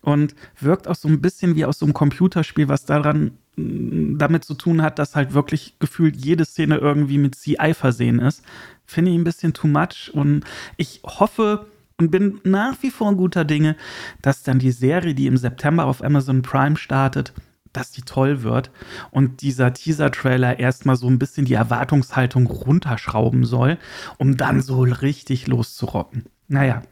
Und 0.00 0.34
wirkt 0.60 0.88
auch 0.88 0.94
so 0.94 1.08
ein 1.08 1.20
bisschen 1.20 1.54
wie 1.54 1.64
aus 1.64 1.78
so 1.78 1.86
einem 1.86 1.94
Computerspiel, 1.94 2.68
was 2.68 2.84
daran 2.84 3.32
damit 3.56 4.44
zu 4.44 4.54
tun 4.54 4.82
hat, 4.82 4.98
dass 4.98 5.16
halt 5.16 5.34
wirklich 5.34 5.74
gefühlt 5.80 6.16
jede 6.16 6.44
Szene 6.44 6.76
irgendwie 6.76 7.18
mit 7.18 7.34
CI 7.34 7.74
versehen 7.74 8.20
ist. 8.20 8.42
Finde 8.86 9.10
ich 9.10 9.16
ein 9.18 9.24
bisschen 9.24 9.52
too 9.52 9.66
much. 9.66 10.10
Und 10.12 10.44
ich 10.76 11.02
hoffe, 11.04 11.66
und 12.00 12.12
bin 12.12 12.40
nach 12.44 12.76
wie 12.82 12.90
vor 12.90 13.14
guter 13.16 13.44
Dinge, 13.44 13.76
dass 14.22 14.44
dann 14.44 14.60
die 14.60 14.70
Serie, 14.70 15.14
die 15.14 15.26
im 15.26 15.36
September 15.36 15.86
auf 15.86 16.02
Amazon 16.02 16.42
Prime 16.42 16.76
startet, 16.76 17.32
dass 17.78 17.92
die 17.92 18.02
toll 18.02 18.42
wird 18.42 18.70
und 19.10 19.40
dieser 19.40 19.72
Teaser-Trailer 19.72 20.58
erstmal 20.58 20.96
so 20.96 21.06
ein 21.06 21.18
bisschen 21.18 21.46
die 21.46 21.54
Erwartungshaltung 21.54 22.46
runterschrauben 22.46 23.44
soll, 23.44 23.78
um 24.18 24.36
dann 24.36 24.60
so 24.60 24.82
richtig 24.82 25.46
loszurocken. 25.46 26.24
Naja. 26.48 26.82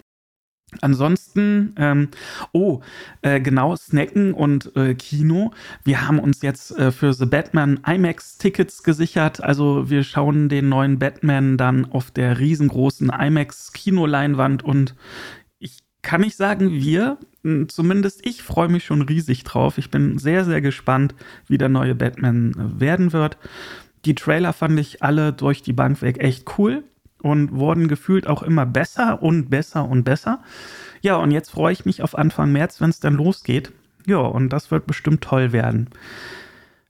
Ansonsten, 0.83 1.75
ähm, 1.78 2.09
oh, 2.52 2.81
äh, 3.23 3.40
genau, 3.40 3.76
Snacken 3.76 4.35
und 4.35 4.75
äh, 4.76 4.95
Kino. 4.95 5.52
Wir 5.85 6.07
haben 6.07 6.19
uns 6.19 6.43
jetzt 6.43 6.76
äh, 6.76 6.90
für 6.90 7.14
The 7.14 7.25
Batman 7.25 7.81
IMAX-Tickets 7.87 8.83
gesichert. 8.83 9.43
Also 9.43 9.88
wir 9.88 10.02
schauen 10.02 10.49
den 10.49 10.69
neuen 10.69 10.99
Batman 10.99 11.57
dann 11.57 11.90
auf 11.93 12.11
der 12.11 12.40
riesengroßen 12.40 13.11
IMAX-Kinoleinwand 13.11 14.64
und 14.64 14.90
ich 14.90 15.45
kann 16.06 16.20
nicht 16.20 16.36
sagen, 16.36 16.70
wir, 16.70 17.18
zumindest 17.66 18.25
ich 18.25 18.44
freue 18.44 18.68
mich 18.68 18.84
schon 18.84 19.02
riesig 19.02 19.42
drauf. 19.42 19.76
Ich 19.76 19.90
bin 19.90 20.18
sehr, 20.18 20.44
sehr 20.44 20.60
gespannt, 20.60 21.16
wie 21.48 21.58
der 21.58 21.68
neue 21.68 21.96
Batman 21.96 22.52
äh, 22.52 22.80
werden 22.80 23.12
wird. 23.12 23.36
Die 24.04 24.14
Trailer 24.14 24.52
fand 24.52 24.78
ich 24.78 25.02
alle 25.02 25.32
durch 25.32 25.62
die 25.62 25.72
Bank 25.72 26.02
weg 26.02 26.22
echt 26.22 26.58
cool 26.58 26.84
und 27.22 27.50
wurden 27.50 27.88
gefühlt 27.88 28.28
auch 28.28 28.44
immer 28.44 28.64
besser 28.66 29.20
und 29.20 29.50
besser 29.50 29.88
und 29.88 30.04
besser. 30.04 30.44
Ja, 31.02 31.16
und 31.16 31.32
jetzt 31.32 31.50
freue 31.50 31.72
ich 31.72 31.84
mich 31.84 32.02
auf 32.02 32.16
Anfang 32.16 32.52
März, 32.52 32.80
wenn 32.80 32.90
es 32.90 33.00
dann 33.00 33.14
losgeht. 33.14 33.72
Ja, 34.06 34.18
und 34.18 34.50
das 34.50 34.70
wird 34.70 34.86
bestimmt 34.86 35.22
toll 35.22 35.50
werden. 35.50 35.90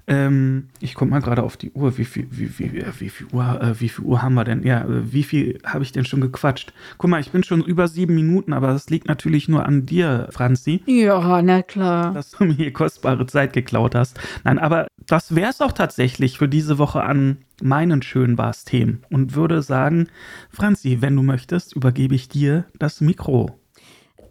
Ähm, 0.08 0.68
ich 0.80 0.94
gucke 0.94 1.10
mal 1.10 1.20
gerade 1.20 1.42
auf 1.42 1.56
die 1.56 1.72
Uhr. 1.72 1.98
Wie 1.98 2.04
viel, 2.04 2.28
wie, 2.30 2.58
wie, 2.58 2.84
wie, 3.00 3.08
viel 3.08 3.26
Uhr, 3.32 3.60
äh, 3.60 3.80
wie 3.80 3.88
viel 3.88 4.04
Uhr 4.04 4.22
haben 4.22 4.34
wir 4.34 4.44
denn? 4.44 4.62
Ja, 4.62 4.82
äh, 4.82 5.12
wie 5.12 5.25
viel 5.25 5.58
habe 5.64 5.82
ich 5.82 5.92
denn 5.92 6.04
schon 6.04 6.20
gequatscht? 6.20 6.72
Guck 6.98 7.10
mal, 7.10 7.20
ich 7.20 7.30
bin 7.30 7.42
schon 7.42 7.62
über 7.62 7.88
sieben 7.88 8.14
Minuten, 8.14 8.52
aber 8.52 8.68
das 8.68 8.88
liegt 8.88 9.08
natürlich 9.08 9.48
nur 9.48 9.66
an 9.66 9.84
dir, 9.84 10.28
Franzi. 10.30 10.82
Ja, 10.86 11.42
na 11.42 11.62
klar. 11.62 12.12
Dass 12.12 12.30
du 12.30 12.44
mir 12.44 12.54
hier 12.54 12.72
kostbare 12.72 13.26
Zeit 13.26 13.52
geklaut 13.52 13.94
hast. 13.94 14.18
Nein, 14.44 14.58
aber 14.58 14.86
das 15.06 15.34
wäre 15.34 15.50
es 15.50 15.60
auch 15.60 15.72
tatsächlich 15.72 16.38
für 16.38 16.48
diese 16.48 16.78
Woche 16.78 17.02
an 17.02 17.38
meinen 17.62 18.02
schönen 18.02 18.36
Bars-Themen 18.36 19.02
und 19.10 19.34
würde 19.34 19.62
sagen, 19.62 20.08
Franzi, 20.50 20.98
wenn 21.00 21.16
du 21.16 21.22
möchtest, 21.22 21.75
übergebe 21.75 22.14
ich 22.14 22.28
dir 22.28 22.66
das 22.78 23.00
Mikro. 23.00 23.58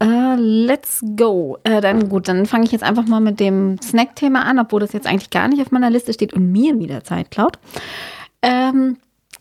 Uh, 0.03 0.35
let's 0.37 1.01
go. 1.15 1.57
Äh, 1.63 1.81
dann 1.81 2.09
gut, 2.09 2.27
dann 2.27 2.45
fange 2.45 2.65
ich 2.65 2.71
jetzt 2.71 2.83
einfach 2.83 3.05
mal 3.05 3.21
mit 3.21 3.39
dem 3.39 3.79
Snack-Thema 3.81 4.43
an, 4.43 4.59
obwohl 4.59 4.81
das 4.81 4.93
jetzt 4.93 5.07
eigentlich 5.07 5.29
gar 5.29 5.47
nicht 5.47 5.61
auf 5.61 5.71
meiner 5.71 5.89
Liste 5.89 6.13
steht 6.13 6.33
und 6.33 6.51
mir 6.51 6.77
wieder 6.79 7.03
Zeit 7.03 7.31
klaut. 7.31 7.59
Ähm, 8.41 8.97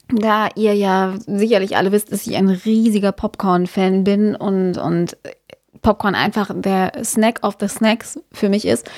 da 0.08 0.48
ihr 0.54 0.74
ja 0.74 1.14
sicherlich 1.26 1.76
alle 1.76 1.90
wisst, 1.92 2.12
dass 2.12 2.26
ich 2.26 2.36
ein 2.36 2.48
riesiger 2.48 3.12
Popcorn-Fan 3.12 4.04
bin 4.04 4.36
und, 4.36 4.78
und 4.78 5.16
Popcorn 5.82 6.14
einfach 6.14 6.50
der 6.54 6.92
Snack 7.04 7.40
of 7.42 7.56
the 7.60 7.68
Snacks 7.68 8.18
für 8.32 8.48
mich 8.48 8.66
ist, 8.66 8.88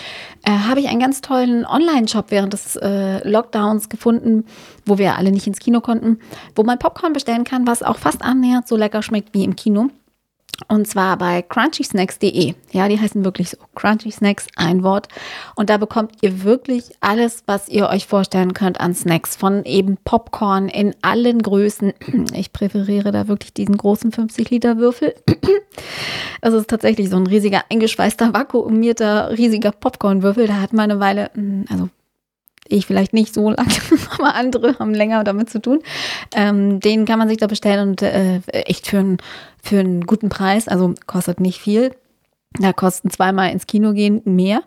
äh, 0.44 0.50
habe 0.50 0.80
ich 0.80 0.88
einen 0.88 1.00
ganz 1.00 1.20
tollen 1.20 1.66
Online-Shop 1.66 2.26
während 2.30 2.52
des 2.52 2.76
äh, 2.76 3.26
Lockdowns 3.28 3.88
gefunden, 3.88 4.44
wo 4.84 4.96
wir 4.98 5.16
alle 5.16 5.32
nicht 5.32 5.46
ins 5.46 5.58
Kino 5.58 5.80
konnten, 5.80 6.18
wo 6.54 6.62
man 6.62 6.78
Popcorn 6.78 7.12
bestellen 7.12 7.44
kann, 7.44 7.66
was 7.66 7.82
auch 7.82 7.98
fast 7.98 8.22
annähernd 8.22 8.68
so 8.68 8.76
lecker 8.76 9.02
schmeckt 9.02 9.34
wie 9.34 9.44
im 9.44 9.56
Kino. 9.56 9.88
Und 10.68 10.88
zwar 10.88 11.18
bei 11.18 11.42
crunchy-snacks.de. 11.42 12.54
Ja, 12.72 12.88
die 12.88 12.98
heißen 12.98 13.24
wirklich 13.24 13.50
so. 13.50 13.58
Crunchy 13.74 14.10
Snacks, 14.10 14.46
ein 14.56 14.82
Wort. 14.82 15.08
Und 15.54 15.68
da 15.68 15.76
bekommt 15.76 16.12
ihr 16.22 16.44
wirklich 16.44 16.92
alles, 17.00 17.42
was 17.46 17.68
ihr 17.68 17.88
euch 17.88 18.06
vorstellen 18.06 18.54
könnt 18.54 18.80
an 18.80 18.94
Snacks. 18.94 19.36
Von 19.36 19.64
eben 19.64 19.98
Popcorn 20.04 20.68
in 20.68 20.94
allen 21.02 21.42
Größen. 21.42 21.92
Ich 22.36 22.52
präferiere 22.52 23.12
da 23.12 23.28
wirklich 23.28 23.54
diesen 23.54 23.76
großen 23.76 24.12
50-Liter-Würfel. 24.12 25.14
Das 26.40 26.54
ist 26.54 26.68
tatsächlich 26.68 27.10
so 27.10 27.16
ein 27.16 27.26
riesiger, 27.26 27.62
eingeschweißter, 27.70 28.32
vakuumierter, 28.32 29.36
riesiger 29.36 29.72
Popcorn-Würfel. 29.72 30.46
Da 30.46 30.60
hat 30.60 30.72
man 30.72 30.90
eine 30.90 31.00
Weile, 31.00 31.30
hm, 31.34 31.64
also 31.68 31.88
ich 32.68 32.86
vielleicht 32.86 33.12
nicht 33.12 33.34
so 33.34 33.50
lange, 33.50 33.74
aber 34.18 34.34
andere 34.34 34.78
haben 34.78 34.94
länger 34.94 35.24
damit 35.24 35.50
zu 35.50 35.60
tun. 35.60 35.80
Ähm, 36.34 36.80
den 36.80 37.04
kann 37.04 37.18
man 37.18 37.28
sich 37.28 37.38
da 37.38 37.46
bestellen 37.46 37.90
und 37.90 38.02
äh, 38.02 38.40
echt 38.46 38.86
für, 38.88 38.98
ein, 38.98 39.18
für 39.66 39.80
einen 39.80 40.06
guten 40.06 40.28
Preis, 40.28 40.68
also 40.68 40.94
kostet 41.06 41.40
nicht 41.40 41.60
viel. 41.60 41.94
Da 42.58 42.72
kosten 42.72 43.10
zweimal 43.10 43.50
ins 43.50 43.66
Kino 43.66 43.92
gehen 43.92 44.22
mehr. 44.24 44.62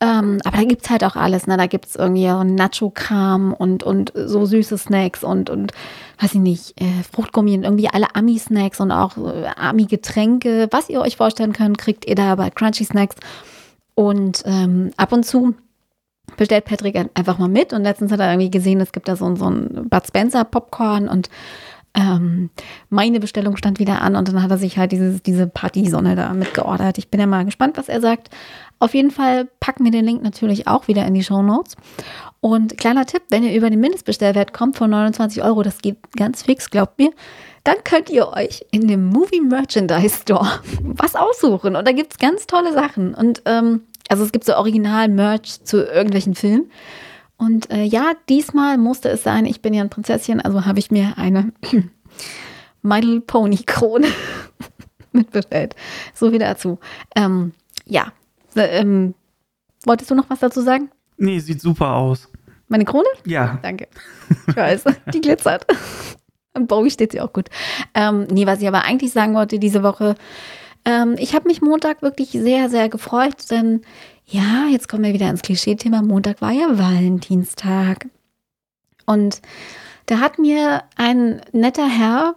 Ähm, 0.00 0.40
aber 0.44 0.58
da 0.58 0.64
gibt 0.64 0.84
es 0.84 0.90
halt 0.90 1.04
auch 1.04 1.16
alles. 1.16 1.46
Ne? 1.46 1.56
Da 1.56 1.66
gibt 1.66 1.86
es 1.86 1.96
irgendwie 1.96 2.26
Nacho-Kram 2.26 3.54
und, 3.54 3.82
und 3.82 4.12
so 4.14 4.44
süße 4.44 4.76
Snacks 4.76 5.24
und, 5.24 5.48
und 5.48 5.72
weiß 6.20 6.34
ich 6.34 6.40
nicht, 6.40 6.80
äh, 6.80 7.02
Fruchtgummi 7.10 7.56
und 7.56 7.64
irgendwie 7.64 7.88
alle 7.88 8.14
Ami-Snacks 8.14 8.80
und 8.80 8.92
auch 8.92 9.16
äh, 9.16 9.46
Ami-Getränke. 9.56 10.68
Was 10.70 10.90
ihr 10.90 11.00
euch 11.00 11.16
vorstellen 11.16 11.54
könnt, 11.54 11.78
kriegt 11.78 12.06
ihr 12.06 12.14
da 12.14 12.34
bei 12.34 12.50
Crunchy 12.50 12.84
Snacks. 12.84 13.16
Und 13.94 14.42
ähm, 14.44 14.90
ab 14.96 15.12
und 15.12 15.24
zu 15.24 15.54
bestellt 16.36 16.64
Patrick 16.64 16.96
einfach 17.14 17.38
mal 17.38 17.48
mit. 17.48 17.72
Und 17.72 17.82
letztens 17.82 18.12
hat 18.12 18.20
er 18.20 18.32
irgendwie 18.32 18.50
gesehen, 18.50 18.80
es 18.80 18.92
gibt 18.92 19.08
da 19.08 19.16
so, 19.16 19.34
so 19.36 19.48
ein 19.48 19.88
Bud 19.88 20.06
Spencer 20.06 20.44
Popcorn 20.44 21.08
und 21.08 21.30
ähm, 21.94 22.50
meine 22.90 23.20
Bestellung 23.20 23.56
stand 23.56 23.78
wieder 23.78 24.02
an 24.02 24.16
und 24.16 24.28
dann 24.28 24.42
hat 24.42 24.50
er 24.50 24.58
sich 24.58 24.78
halt 24.78 24.92
dieses, 24.92 25.22
diese 25.22 25.46
Partysonne 25.46 26.16
da 26.16 26.32
mitgeordert. 26.34 26.98
Ich 26.98 27.08
bin 27.08 27.20
ja 27.20 27.26
mal 27.26 27.44
gespannt, 27.44 27.76
was 27.76 27.88
er 27.88 28.00
sagt. 28.00 28.30
Auf 28.80 28.94
jeden 28.94 29.12
Fall 29.12 29.48
packen 29.60 29.84
wir 29.84 29.92
den 29.92 30.04
Link 30.04 30.22
natürlich 30.22 30.66
auch 30.66 30.88
wieder 30.88 31.06
in 31.06 31.14
die 31.14 31.22
Show 31.22 31.42
Notes. 31.42 31.76
Und 32.40 32.76
kleiner 32.76 33.06
Tipp, 33.06 33.22
wenn 33.30 33.44
ihr 33.44 33.54
über 33.54 33.70
den 33.70 33.80
Mindestbestellwert 33.80 34.52
kommt 34.52 34.76
von 34.76 34.90
29 34.90 35.42
Euro, 35.42 35.62
das 35.62 35.80
geht 35.80 35.96
ganz 36.16 36.42
fix, 36.42 36.68
glaubt 36.68 36.98
mir, 36.98 37.10
dann 37.62 37.76
könnt 37.84 38.10
ihr 38.10 38.28
euch 38.28 38.66
in 38.72 38.88
dem 38.88 39.06
Movie 39.06 39.40
Merchandise 39.40 40.16
Store 40.22 40.60
was 40.82 41.14
aussuchen. 41.14 41.76
Und 41.76 41.86
da 41.86 41.92
gibt 41.92 42.12
es 42.12 42.18
ganz 42.18 42.46
tolle 42.46 42.72
Sachen. 42.72 43.14
Und 43.14 43.42
ähm, 43.46 43.82
also 44.08 44.24
es 44.24 44.32
gibt 44.32 44.44
so 44.44 44.54
Original-Merch 44.56 45.64
zu 45.64 45.84
irgendwelchen 45.84 46.34
Filmen. 46.34 46.70
Und 47.36 47.70
äh, 47.70 47.82
ja, 47.82 48.12
diesmal 48.28 48.78
musste 48.78 49.08
es 49.08 49.22
sein, 49.22 49.44
ich 49.44 49.60
bin 49.60 49.74
ja 49.74 49.82
ein 49.82 49.90
Prinzesschen, 49.90 50.40
also 50.40 50.64
habe 50.64 50.78
ich 50.78 50.90
mir 50.90 51.18
eine 51.18 51.52
My 52.82 53.00
Little 53.00 53.20
Pony 53.20 53.58
Krone 53.66 54.06
mitbestellt. 55.12 55.74
So 56.14 56.32
wie 56.32 56.38
dazu. 56.38 56.78
Ähm, 57.16 57.52
ja. 57.86 58.12
Ähm, 58.56 59.14
wolltest 59.84 60.10
du 60.10 60.14
noch 60.14 60.30
was 60.30 60.40
dazu 60.40 60.60
sagen? 60.60 60.90
Nee, 61.16 61.38
sieht 61.38 61.60
super 61.60 61.94
aus. 61.94 62.28
Meine 62.68 62.84
Krone? 62.84 63.08
Ja. 63.26 63.58
Danke. 63.62 63.88
Ich 64.48 64.56
weiß, 64.56 64.84
die 65.12 65.20
glitzert. 65.20 65.66
Und 66.54 66.68
Bowie 66.68 66.90
steht 66.90 67.12
sie 67.12 67.20
auch 67.20 67.32
gut. 67.32 67.48
Ähm, 67.94 68.26
nee, 68.30 68.46
was 68.46 68.60
ich 68.60 68.68
aber 68.68 68.84
eigentlich 68.84 69.12
sagen 69.12 69.34
wollte 69.34 69.58
diese 69.58 69.82
Woche, 69.82 70.14
ähm, 70.84 71.16
ich 71.18 71.34
habe 71.34 71.48
mich 71.48 71.62
Montag 71.62 72.02
wirklich 72.02 72.30
sehr, 72.30 72.70
sehr 72.70 72.88
gefreut, 72.88 73.50
denn 73.50 73.82
ja, 74.26 74.66
jetzt 74.70 74.88
kommen 74.88 75.04
wir 75.04 75.12
wieder 75.12 75.28
ins 75.28 75.42
Klischee-Thema. 75.42 76.00
Montag 76.02 76.40
war 76.40 76.52
ja 76.52 76.78
Valentinstag. 76.78 78.06
Und 79.06 79.42
da 80.06 80.20
hat 80.20 80.38
mir 80.38 80.84
ein 80.96 81.42
netter 81.52 81.86
Herr, 81.88 82.36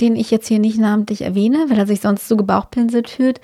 den 0.00 0.16
ich 0.16 0.30
jetzt 0.30 0.48
hier 0.48 0.58
nicht 0.58 0.78
namentlich 0.78 1.22
erwähne, 1.22 1.64
weil 1.68 1.78
er 1.78 1.86
sich 1.86 2.02
sonst 2.02 2.28
so 2.28 2.36
gebauchpinselt 2.36 3.08
fühlt, 3.08 3.40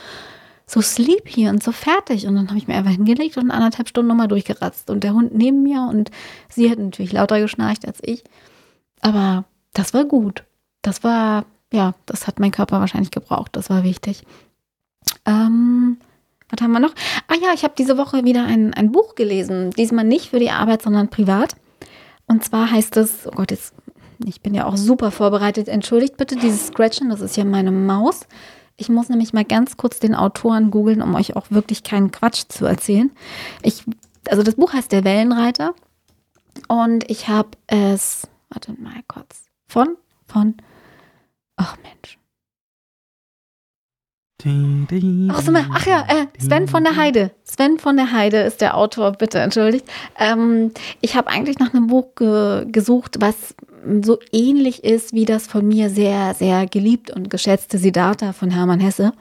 so 0.67 0.81
sleepy 0.81 1.49
und 1.49 1.63
so 1.63 1.73
fertig. 1.73 2.27
Und 2.27 2.35
dann 2.35 2.49
habe 2.49 2.59
ich 2.59 2.67
mir 2.67 2.75
einfach 2.75 2.91
hingelegt 2.91 3.37
und 3.37 3.51
anderthalb 3.51 3.89
Stunden 3.89 4.09
nochmal 4.09 4.29
durchgeratzt. 4.29 4.91
Und 4.91 5.05
der 5.05 5.15
Hund 5.15 5.35
neben 5.35 5.63
mir 5.63 5.83
und 5.89 6.11
sie 6.49 6.71
hat 6.71 6.79
natürlich 6.79 7.13
lauter 7.13 7.41
geschnarcht 7.41 7.87
als 7.87 8.01
ich. 8.03 8.25
Aber 9.01 9.45
das 9.75 9.95
war 9.95 10.05
gut. 10.05 10.45
Das 10.83 11.05
war, 11.05 11.45
ja, 11.73 11.95
das 12.07 12.27
hat 12.27 12.41
mein 12.41 12.51
Körper 12.51 12.81
wahrscheinlich 12.81 13.13
gebraucht. 13.13 13.51
Das 13.55 13.71
war 13.71 13.85
wichtig. 13.85 14.25
Ähm, 15.25 15.99
was 16.53 16.63
haben 16.63 16.73
wir 16.73 16.81
noch? 16.81 16.95
Ah 17.29 17.35
ja, 17.41 17.53
ich 17.55 17.65
habe 17.65 17.75
diese 17.77 17.99
Woche 17.99 18.25
wieder 18.25 18.45
ein, 18.45 18.75
ein 18.75 18.93
Buch 18.93 19.15
gelesen. 19.15 19.71
Diesmal 19.71 20.05
nicht 20.05 20.31
für 20.31 20.39
die 20.39 20.51
Arbeit, 20.51 20.83
sondern 20.83 21.09
privat. 21.09 21.57
Und 22.27 22.45
zwar 22.45 22.71
heißt 22.71 22.97
es, 22.99 23.27
oh 23.27 23.33
Gott, 23.33 23.51
jetzt, 23.51 23.75
ich 24.25 24.41
bin 24.43 24.55
ja 24.55 24.67
auch 24.67 24.77
super 24.77 25.11
vorbereitet. 25.11 25.69
Entschuldigt 25.69 26.17
bitte 26.17 26.37
dieses 26.37 26.69
Scratchen, 26.69 27.11
das 27.11 27.21
ist 27.21 27.37
ja 27.37 27.45
meine 27.45 27.73
Maus. 27.73 28.27
Ich 28.77 28.89
muss 28.89 29.09
nämlich 29.09 29.33
mal 29.33 29.45
ganz 29.45 29.77
kurz 29.77 29.99
den 29.99 30.15
Autoren 30.15 30.71
googeln, 30.71 31.03
um 31.03 31.15
euch 31.15 31.37
auch 31.37 31.51
wirklich 31.51 31.83
keinen 31.83 32.11
Quatsch 32.11 32.45
zu 32.49 32.67
erzählen. 32.67 33.11
Ich, 33.63 33.85
also 34.29 34.43
das 34.43 34.55
Buch 34.55 34.73
heißt 34.73 34.93
Der 34.93 35.05
Wellenreiter. 35.05 35.75
Und 36.69 37.11
ich 37.11 37.29
habe 37.29 37.51
es 37.67 38.29
Warte 38.53 38.73
mal 38.73 39.03
kurz. 39.09 39.47
Von, 39.67 39.97
von, 40.27 40.57
ach 41.57 41.79
Mensch. 41.79 42.19
Ach, 45.33 45.43
ach 45.75 45.87
ja, 45.87 46.07
äh, 46.09 46.27
Sven 46.39 46.69
von 46.69 46.85
der 46.85 46.97
Heide. 46.97 47.31
Sven 47.45 47.79
von 47.79 47.97
der 47.97 48.13
Heide 48.13 48.39
ist 48.39 48.61
der 48.61 48.77
Autor, 48.77 49.13
bitte 49.13 49.39
entschuldigt. 49.39 49.87
Ähm, 50.19 50.73
ich 51.01 51.17
habe 51.17 51.29
eigentlich 51.29 51.59
nach 51.59 51.73
einem 51.73 51.87
Buch 51.87 52.15
ge 52.17 52.67
gesucht, 52.71 53.17
was 53.21 53.55
so 54.03 54.19
ähnlich 54.33 54.85
ist 54.85 55.13
wie 55.13 55.25
das 55.25 55.47
von 55.47 55.67
mir 55.67 55.91
sehr, 55.91 56.35
sehr 56.35 56.67
geliebt 56.67 57.11
und 57.11 57.31
geschätzte 57.31 57.79
Siddhartha 57.79 58.33
von 58.33 58.51
Hermann 58.51 58.81
Hesse. 58.81 59.13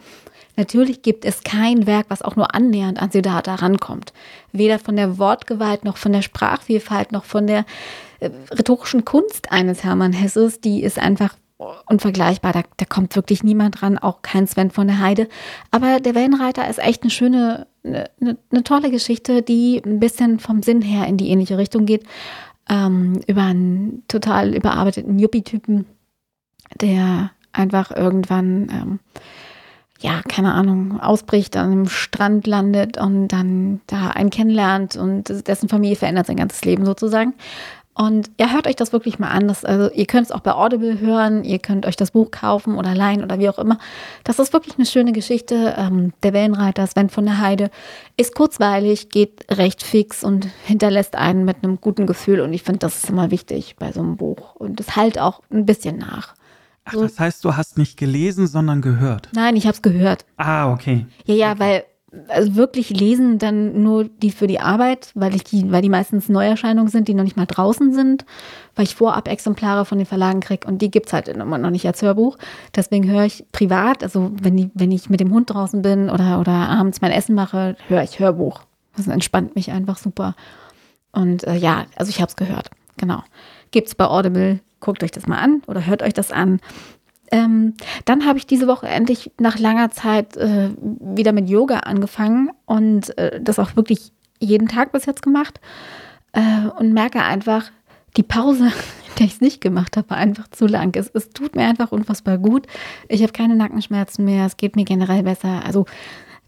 Natürlich 0.58 1.02
gibt 1.02 1.26
es 1.26 1.44
kein 1.44 1.88
Werk, 1.88 2.08
was 2.10 2.22
auch 2.22 2.36
nur 2.36 2.54
annähernd 2.54 3.02
an 3.02 3.10
Siddhartha 3.10 3.56
rankommt. 3.56 4.14
Weder 4.52 4.80
von 4.80 4.96
der 4.96 5.18
Wortgewalt 5.18 5.86
noch 5.86 5.98
von 5.98 6.12
der 6.12 6.22
Sprachvielfalt 6.22 7.12
noch 7.12 7.24
von 7.24 7.48
der 7.48 7.66
äh, 8.20 8.30
rhetorischen 8.52 9.06
Kunst 9.06 9.52
eines 9.52 9.84
Hermann 9.84 10.14
Hesses. 10.14 10.60
Die 10.60 10.84
ist 10.84 11.00
einfach 11.00 11.36
unvergleichbar. 11.88 12.54
Da, 12.54 12.64
da 12.78 12.86
kommt 12.86 13.16
wirklich 13.16 13.44
niemand 13.44 13.82
dran, 13.82 13.98
auch 13.98 14.22
kein 14.22 14.48
Sven 14.48 14.72
von 14.72 14.88
der 14.88 15.00
Heide. 15.00 15.28
Aber 15.72 16.00
der 16.00 16.16
Wellenreiter 16.16 16.68
ist 16.70 16.80
echt 16.80 17.04
eine 17.04 17.12
schöne, 17.12 17.68
eine, 17.84 18.10
eine 18.52 18.64
tolle 18.64 18.92
Geschichte, 18.92 19.42
die 19.42 19.82
ein 19.86 20.00
bisschen 20.00 20.40
vom 20.40 20.64
Sinn 20.64 20.82
her 20.82 21.08
in 21.08 21.18
die 21.18 21.30
ähnliche 21.30 21.58
Richtung 21.58 21.86
geht. 21.86 22.04
Ähm, 22.70 23.22
über 23.28 23.44
einen 23.44 24.04
total 24.08 24.56
überarbeiteten 24.56 25.20
Yuppie-Typen, 25.20 25.86
der 26.80 27.32
einfach 27.54 27.92
irgendwann, 27.92 28.70
ähm, 28.72 29.00
ja, 30.00 30.22
keine 30.28 30.54
Ahnung, 30.54 31.00
ausbricht, 31.00 31.58
an 31.58 31.72
einem 31.72 31.88
Strand 31.88 32.48
landet 32.48 32.98
und 32.98 33.28
dann 33.28 33.82
da 33.88 34.10
einen 34.12 34.30
kennenlernt 34.30 34.96
und 34.96 35.48
dessen 35.48 35.70
Familie 35.70 35.96
verändert 35.96 36.28
sein 36.28 36.38
ganzes 36.38 36.64
Leben 36.64 36.86
sozusagen. 36.86 37.34
Und 37.94 38.32
ja, 38.40 38.52
hört 38.52 38.68
euch 38.68 38.78
das 38.78 38.94
wirklich 38.94 39.20
mal 39.20 39.30
an. 39.30 39.48
Das, 39.48 39.66
also, 39.66 39.92
ihr 39.94 40.06
könnt 40.06 40.26
es 40.26 40.32
auch 40.32 40.40
bei 40.40 40.54
Audible 40.54 41.00
hören, 41.00 41.44
ihr 41.44 41.60
könnt 41.60 41.86
euch 41.86 41.98
das 41.98 42.12
Buch 42.12 42.32
kaufen 42.32 42.78
oder 42.78 42.96
leihen 42.96 43.22
oder 43.24 43.38
wie 43.38 43.50
auch 43.50 43.60
immer. 43.60 43.80
Das 44.24 44.40
ist 44.40 44.54
wirklich 44.54 44.76
eine 44.78 44.86
schöne 44.86 45.12
Geschichte. 45.12 45.76
Ähm, 45.78 46.14
der 46.24 46.32
Wellenreiter 46.32 46.88
Sven 46.88 47.10
von 47.10 47.26
der 47.26 47.42
Heide 47.42 47.70
ist 48.16 48.34
kurzweilig, 48.34 49.10
geht 49.10 49.46
recht 49.52 49.84
fix 49.84 50.24
und 50.24 50.48
hinterlässt 50.66 51.16
einen 51.16 51.44
mit 51.44 51.58
einem 51.64 51.82
guten 51.82 52.08
Gefühl. 52.08 52.40
Und 52.40 52.54
ich 52.54 52.64
finde, 52.64 52.80
das 52.80 53.04
ist 53.04 53.10
immer 53.10 53.30
wichtig 53.30 53.76
bei 53.78 53.92
so 53.92 54.00
einem 54.00 54.16
Buch. 54.16 54.56
Und 54.56 54.80
es 54.80 54.96
halt 54.96 55.20
auch 55.20 55.42
ein 55.52 55.66
bisschen 55.66 55.98
nach. 55.98 56.34
Ach, 56.86 56.94
das 56.94 57.20
heißt, 57.20 57.46
du 57.46 57.56
hast 57.56 57.78
nicht 57.78 57.98
gelesen, 57.98 58.48
sondern 58.48 58.82
gehört? 58.82 59.30
Nein, 59.34 59.56
ich 59.56 59.66
habe 59.66 59.76
es 59.76 59.82
gehört. 59.82 60.26
Ah, 60.38 60.72
okay. 60.72 61.06
Ja, 61.26 61.36
ja, 61.36 61.60
weil 61.60 61.84
also 62.28 62.56
wirklich 62.56 62.90
lesen 62.90 63.38
dann 63.38 63.84
nur 63.84 64.06
die 64.06 64.32
für 64.32 64.48
die 64.48 64.60
Arbeit, 64.60 65.12
weil 65.16 65.34
ich 65.34 65.44
die, 65.46 65.72
weil 65.72 65.82
die 65.82 65.90
meistens 65.90 66.28
Neuerscheinungen 66.28 66.90
sind, 66.90 67.08
die 67.08 67.14
noch 67.14 67.24
nicht 67.24 67.38
mal 67.38 67.46
draußen 67.46 67.94
sind, 67.94 68.26
weil 68.76 68.84
ich 68.84 68.96
vorab 68.96 69.30
Exemplare 69.30 69.86
von 69.86 69.98
den 69.98 70.08
Verlagen 70.08 70.42
kriege 70.42 70.68
und 70.68 70.82
die 70.82 70.92
gibt 70.92 71.08
es 71.08 71.14
halt 71.14 71.30
immer 71.30 71.58
noch 71.58 71.70
nicht 71.70 71.88
als 71.88 72.02
Hörbuch. 72.02 72.38
Deswegen 72.76 73.10
höre 73.10 73.24
ich 73.24 73.46
privat, 73.54 74.04
also 74.04 74.32
wenn, 74.42 74.58
die, 74.58 74.70
wenn 74.74 74.92
ich 74.92 75.10
mit 75.10 75.22
dem 75.22 75.32
Hund 75.34 75.50
draußen 75.50 75.82
bin 75.82 76.10
oder, 76.10 76.40
oder 76.40 76.52
abends 76.52 77.00
mein 77.00 77.12
Essen 77.12 77.34
mache, 77.34 77.78
höre 77.88 78.04
ich 78.04 78.20
Hörbuch. 78.20 78.62
Das 78.98 79.08
entspannt 79.08 79.56
mich 79.56 79.72
einfach 79.72 79.98
super. 79.98 80.36
Und 81.14 81.46
äh, 81.46 81.56
ja, 81.56 81.86
also 81.96 82.10
ich 82.10 82.20
habe 82.20 82.30
es 82.30 82.36
gehört. 82.36 82.72
Genau. 82.98 83.24
Gibt 83.72 83.88
es 83.88 83.96
bei 83.96 84.06
Audible. 84.06 84.60
Guckt 84.82 85.04
euch 85.04 85.12
das 85.12 85.28
mal 85.28 85.38
an 85.38 85.62
oder 85.68 85.86
hört 85.86 86.02
euch 86.02 86.14
das 86.14 86.32
an. 86.32 86.60
Ähm, 87.32 87.76
dann 88.04 88.26
habe 88.26 88.38
ich 88.38 88.46
diese 88.46 88.68
Woche 88.68 88.88
endlich 88.88 89.32
nach 89.40 89.58
langer 89.58 89.90
Zeit 89.92 90.36
äh, 90.36 90.70
wieder 90.82 91.32
mit 91.32 91.50
Yoga 91.50 91.80
angefangen 91.80 92.52
und 92.66 93.18
äh, 93.18 93.42
das 93.42 93.58
auch 93.58 93.78
wirklich 93.78 94.12
jeden 94.40 94.68
Tag 94.68 94.92
bis 94.92 95.06
jetzt 95.06 95.22
gemacht 95.22 95.62
äh, 96.34 96.68
und 96.78 96.94
merke 96.94 97.22
einfach, 97.22 97.72
die 98.18 98.24
Pause, 98.24 98.66
in 99.08 99.16
der 99.18 99.26
ich 99.28 99.34
es 99.34 99.42
nicht 99.42 99.62
gemacht 99.62 99.96
habe, 99.96 100.10
war 100.10 100.18
einfach 100.18 100.50
zu 100.50 100.68
lang. 100.68 100.94
Es, 100.98 101.10
es 101.14 101.30
tut 101.30 101.56
mir 101.56 101.66
einfach 101.66 101.94
unfassbar 101.94 102.38
gut. 102.38 102.68
Ich 103.08 103.22
habe 103.22 103.32
keine 103.32 103.56
Nackenschmerzen 103.56 104.26
mehr, 104.26 104.46
es 104.46 104.58
geht 104.58 104.76
mir 104.76 104.84
generell 104.84 105.24
besser. 105.24 105.64
Also 105.66 105.86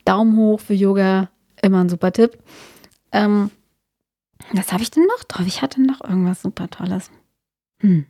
Daumen 0.04 0.36
hoch 0.36 0.60
für 0.60 0.74
Yoga, 0.74 1.30
immer 1.62 1.82
ein 1.82 1.90
super 1.90 2.12
Tipp. 2.12 2.38
Ähm, 3.14 3.52
was 4.52 4.74
habe 4.74 4.84
ich 4.84 4.92
denn 4.92 5.06
noch 5.06 5.24
drauf? 5.24 5.48
Ich 5.48 5.62
hatte 5.62 5.82
noch 5.82 6.04
irgendwas 6.04 6.42
super 6.42 6.70
Tolles. 6.70 7.10
Hm. 7.80 8.06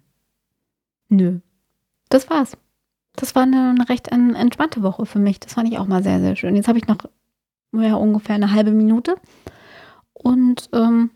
Nö. 1.09 1.39
Das 2.09 2.29
war's 2.31 2.57
das 3.15 3.35
war 3.35 3.43
eine, 3.43 3.75
recht 3.89 4.07
entspannte 4.09 4.81
Woche 4.81 5.05
für 5.05 5.19
mich. 5.19 5.39
Das 5.39 5.53
fand 5.53 5.71
ich 5.71 5.77
auch 5.77 5.87
mal 5.87 6.03
sehr, 6.03 6.19
sehr 6.19 6.35
schön. 6.35 6.55
Jetzt 6.55 6.67
habe 6.67 6.79
ich 6.79 6.87
noch 6.87 6.97
ja, 7.73 7.95
ungefähr 7.95 8.35
eine 8.35 8.51
halbe 8.51 8.71
Minute. 8.71 9.15
Und 10.13 10.69
ähm, 10.73 11.11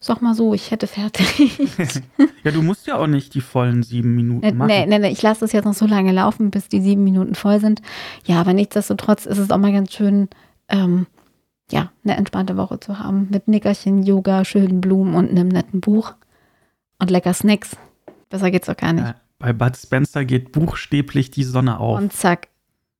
sag 0.00 0.22
mal 0.22 0.34
so, 0.34 0.54
ich 0.54 0.70
hätte 0.70 0.86
fertig. 0.86 1.58
ja, 2.44 2.50
du 2.50 2.62
musst 2.62 2.86
ja 2.86 2.96
auch 2.96 3.06
nicht 3.06 3.34
die 3.34 3.40
vollen 3.40 3.82
sieben 3.82 4.14
Minuten 4.14 4.46
nee, 4.46 4.52
machen. 4.52 4.68
Nee, 4.68 4.86
nee, 4.86 4.98
nee, 4.98 5.10
ich 5.10 5.22
lasse 5.22 5.40
das 5.40 5.52
jetzt 5.52 5.66
noch 5.66 5.74
so 5.74 5.86
lange 5.86 6.12
laufen, 6.12 6.50
bis 6.50 6.68
die 6.68 6.80
sieben 6.80 7.04
Minuten 7.04 7.34
voll 7.34 7.60
sind. 7.60 7.82
Ja, 8.24 8.40
aber 8.40 8.52
nichtsdestotrotz 8.52 9.26
ist 9.26 9.38
es 9.38 9.50
auch 9.50 9.58
mal 9.58 9.72
ganz 9.72 9.92
schön, 9.92 10.28
ähm, 10.68 11.06
ja, 11.70 11.92
eine 12.04 12.16
entspannte 12.16 12.56
Woche 12.56 12.80
zu 12.80 12.98
haben. 12.98 13.28
Mit 13.30 13.46
Nickerchen, 13.46 14.02
Yoga, 14.02 14.44
schönen 14.44 14.80
Blumen 14.80 15.14
und 15.14 15.30
einem 15.30 15.48
netten 15.48 15.80
Buch. 15.80 16.14
Und 16.98 17.10
lecker 17.10 17.34
Snacks. 17.34 17.76
Besser 18.28 18.50
geht's 18.50 18.66
doch 18.66 18.76
gar 18.76 18.92
nicht. 18.92 19.04
Ja. 19.04 19.14
Bei 19.40 19.54
Bud 19.54 19.74
Spencer 19.74 20.26
geht 20.26 20.52
buchstäblich 20.52 21.30
die 21.30 21.44
Sonne 21.44 21.80
auf. 21.80 21.98
Und 21.98 22.12
zack. 22.12 22.48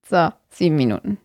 So, 0.09 0.31
sieben 0.49 0.75
Minuten. 0.75 1.19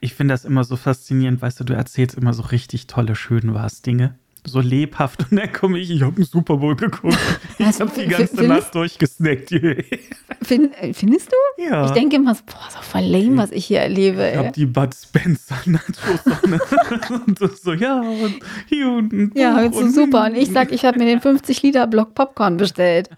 Ich 0.00 0.14
finde 0.14 0.32
das 0.32 0.46
immer 0.46 0.64
so 0.64 0.76
faszinierend, 0.76 1.42
weißt 1.42 1.60
du, 1.60 1.64
du 1.64 1.74
erzählst 1.74 2.16
immer 2.16 2.32
so 2.32 2.42
richtig 2.44 2.86
tolle, 2.86 3.14
schön 3.14 3.52
was 3.52 3.82
Dinge. 3.82 4.18
So 4.44 4.60
lebhaft 4.60 5.30
und 5.30 5.38
dann 5.38 5.52
komme 5.52 5.78
ich, 5.78 5.90
ich 5.90 6.02
habe 6.02 6.16
einen 6.16 6.24
Super 6.24 6.56
Bowl 6.56 6.74
geguckt. 6.74 7.16
Ich 7.58 7.80
habe 7.80 7.90
die 7.94 8.06
ganze 8.06 8.42
Nacht 8.46 8.74
durchgesnackt. 8.74 9.50
Find, 10.42 10.74
äh, 10.80 10.92
findest 10.94 11.30
du? 11.30 11.62
Ja. 11.62 11.86
Ich 11.86 11.92
denke 11.92 12.16
immer 12.16 12.34
so, 12.34 12.42
boah, 12.46 12.68
so 12.70 12.80
voll 12.80 13.02
lame, 13.02 13.36
was 13.36 13.52
ich 13.52 13.66
hier 13.66 13.80
erlebe. 13.80 14.28
Ich 14.30 14.36
habe 14.36 14.52
die 14.52 14.66
Bud 14.66 14.94
Spencer 14.94 15.56
Nachos 15.66 17.10
und 17.26 17.58
so, 17.58 17.72
ja, 17.74 18.00
und 18.00 18.40
hier 18.68 18.88
unten. 18.88 19.32
Ja, 19.34 19.60
jetzt 19.62 19.78
so 19.78 19.88
super. 19.88 20.24
Und 20.26 20.36
ich 20.36 20.50
sag, 20.50 20.72
ich 20.72 20.84
habe 20.84 20.98
mir 20.98 21.06
den 21.06 21.20
50 21.20 21.62
Liter 21.62 21.86
Block 21.86 22.14
Popcorn 22.14 22.56
bestellt. 22.56 23.10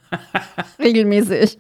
Regelmäßig. 0.78 1.58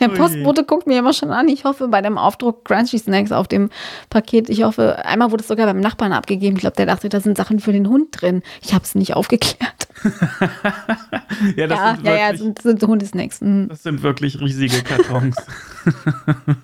Der 0.00 0.08
Postbote 0.08 0.64
guckt 0.64 0.86
mir 0.86 0.98
immer 0.98 1.12
schon 1.12 1.30
an. 1.30 1.48
Ich 1.48 1.64
hoffe, 1.64 1.88
bei 1.88 2.00
dem 2.00 2.18
Aufdruck 2.18 2.64
Crunchy 2.64 2.98
Snacks 2.98 3.32
auf 3.32 3.48
dem 3.48 3.70
Paket, 4.10 4.48
ich 4.48 4.62
hoffe, 4.62 5.04
einmal 5.04 5.30
wurde 5.30 5.42
es 5.42 5.48
sogar 5.48 5.66
beim 5.66 5.80
Nachbarn 5.80 6.12
abgegeben. 6.12 6.56
Ich 6.56 6.60
glaube, 6.60 6.76
der 6.76 6.86
dachte, 6.86 7.08
da 7.08 7.20
sind 7.20 7.36
Sachen 7.36 7.60
für 7.60 7.72
den 7.72 7.88
Hund 7.88 8.20
drin. 8.20 8.42
Ich 8.62 8.74
habe 8.74 8.84
es 8.84 8.94
nicht 8.94 9.14
aufgeklärt. 9.14 9.88
ja, 11.56 11.66
das 11.66 11.78
ja, 11.78 11.94
sind 11.94 12.06
ja, 12.06 12.16
ja, 12.16 12.36
sind, 12.36 12.62
sind 12.62 12.82
Hundesnacks. 12.82 13.40
Mhm. 13.40 13.68
Das 13.68 13.82
sind 13.82 14.02
wirklich 14.02 14.40
riesige 14.40 14.82
Kartons. 14.82 15.36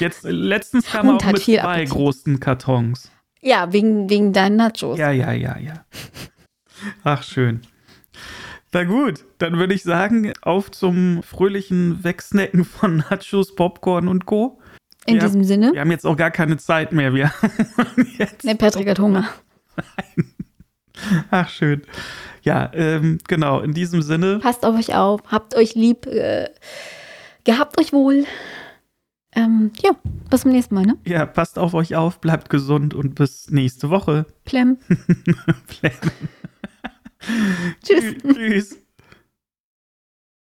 Jetzt, 0.00 0.24
letztens 0.24 0.86
kam 0.86 1.08
Hund 1.08 1.24
auch 1.24 1.32
mit 1.32 1.42
zwei 1.42 1.60
Appetit. 1.60 1.90
großen 1.90 2.40
Kartons. 2.40 3.10
Ja, 3.40 3.72
wegen, 3.72 4.08
wegen 4.08 4.32
deinen 4.32 4.56
Nachos. 4.56 4.98
Ja, 4.98 5.10
ja, 5.10 5.32
ja, 5.32 5.58
ja. 5.58 5.84
Ach, 7.04 7.22
schön. 7.22 7.60
Na 8.74 8.82
gut, 8.82 9.24
dann 9.38 9.56
würde 9.56 9.72
ich 9.72 9.84
sagen, 9.84 10.32
auf 10.42 10.68
zum 10.72 11.22
fröhlichen 11.22 12.02
Wegsnacken 12.02 12.64
von 12.64 12.96
Nachos, 13.08 13.54
Popcorn 13.54 14.08
und 14.08 14.26
Co. 14.26 14.58
In 15.06 15.14
wir 15.14 15.20
diesem 15.20 15.42
haben, 15.42 15.46
Sinne? 15.46 15.72
Wir 15.74 15.80
haben 15.80 15.92
jetzt 15.92 16.04
auch 16.04 16.16
gar 16.16 16.32
keine 16.32 16.56
Zeit 16.56 16.90
mehr. 16.90 17.14
Wir 17.14 17.32
nee, 18.42 18.54
Patrick 18.56 18.88
hat 18.88 18.98
Hunger. 18.98 19.28
Nein. 19.76 20.26
Ach, 21.30 21.48
schön. 21.48 21.82
Ja, 22.42 22.68
ähm, 22.74 23.18
genau, 23.28 23.60
in 23.60 23.74
diesem 23.74 24.02
Sinne. 24.02 24.40
Passt 24.40 24.64
auf 24.64 24.74
euch 24.74 24.92
auf, 24.92 25.20
habt 25.28 25.54
euch 25.54 25.76
lieb, 25.76 26.06
äh, 26.06 26.48
gehabt 27.44 27.78
euch 27.78 27.92
wohl. 27.92 28.24
Ähm, 29.36 29.70
ja, 29.84 29.92
bis 30.30 30.40
zum 30.40 30.50
nächsten 30.50 30.74
Mal, 30.74 30.84
ne? 30.84 30.96
Ja, 31.04 31.26
passt 31.26 31.60
auf 31.60 31.74
euch 31.74 31.94
auf, 31.94 32.20
bleibt 32.20 32.50
gesund 32.50 32.92
und 32.92 33.14
bis 33.14 33.50
nächste 33.50 33.88
Woche. 33.90 34.26
Plem. 34.44 34.78
Plem. 35.68 35.92
Tschüss. 37.82 38.14
Tschüss. 38.22 38.83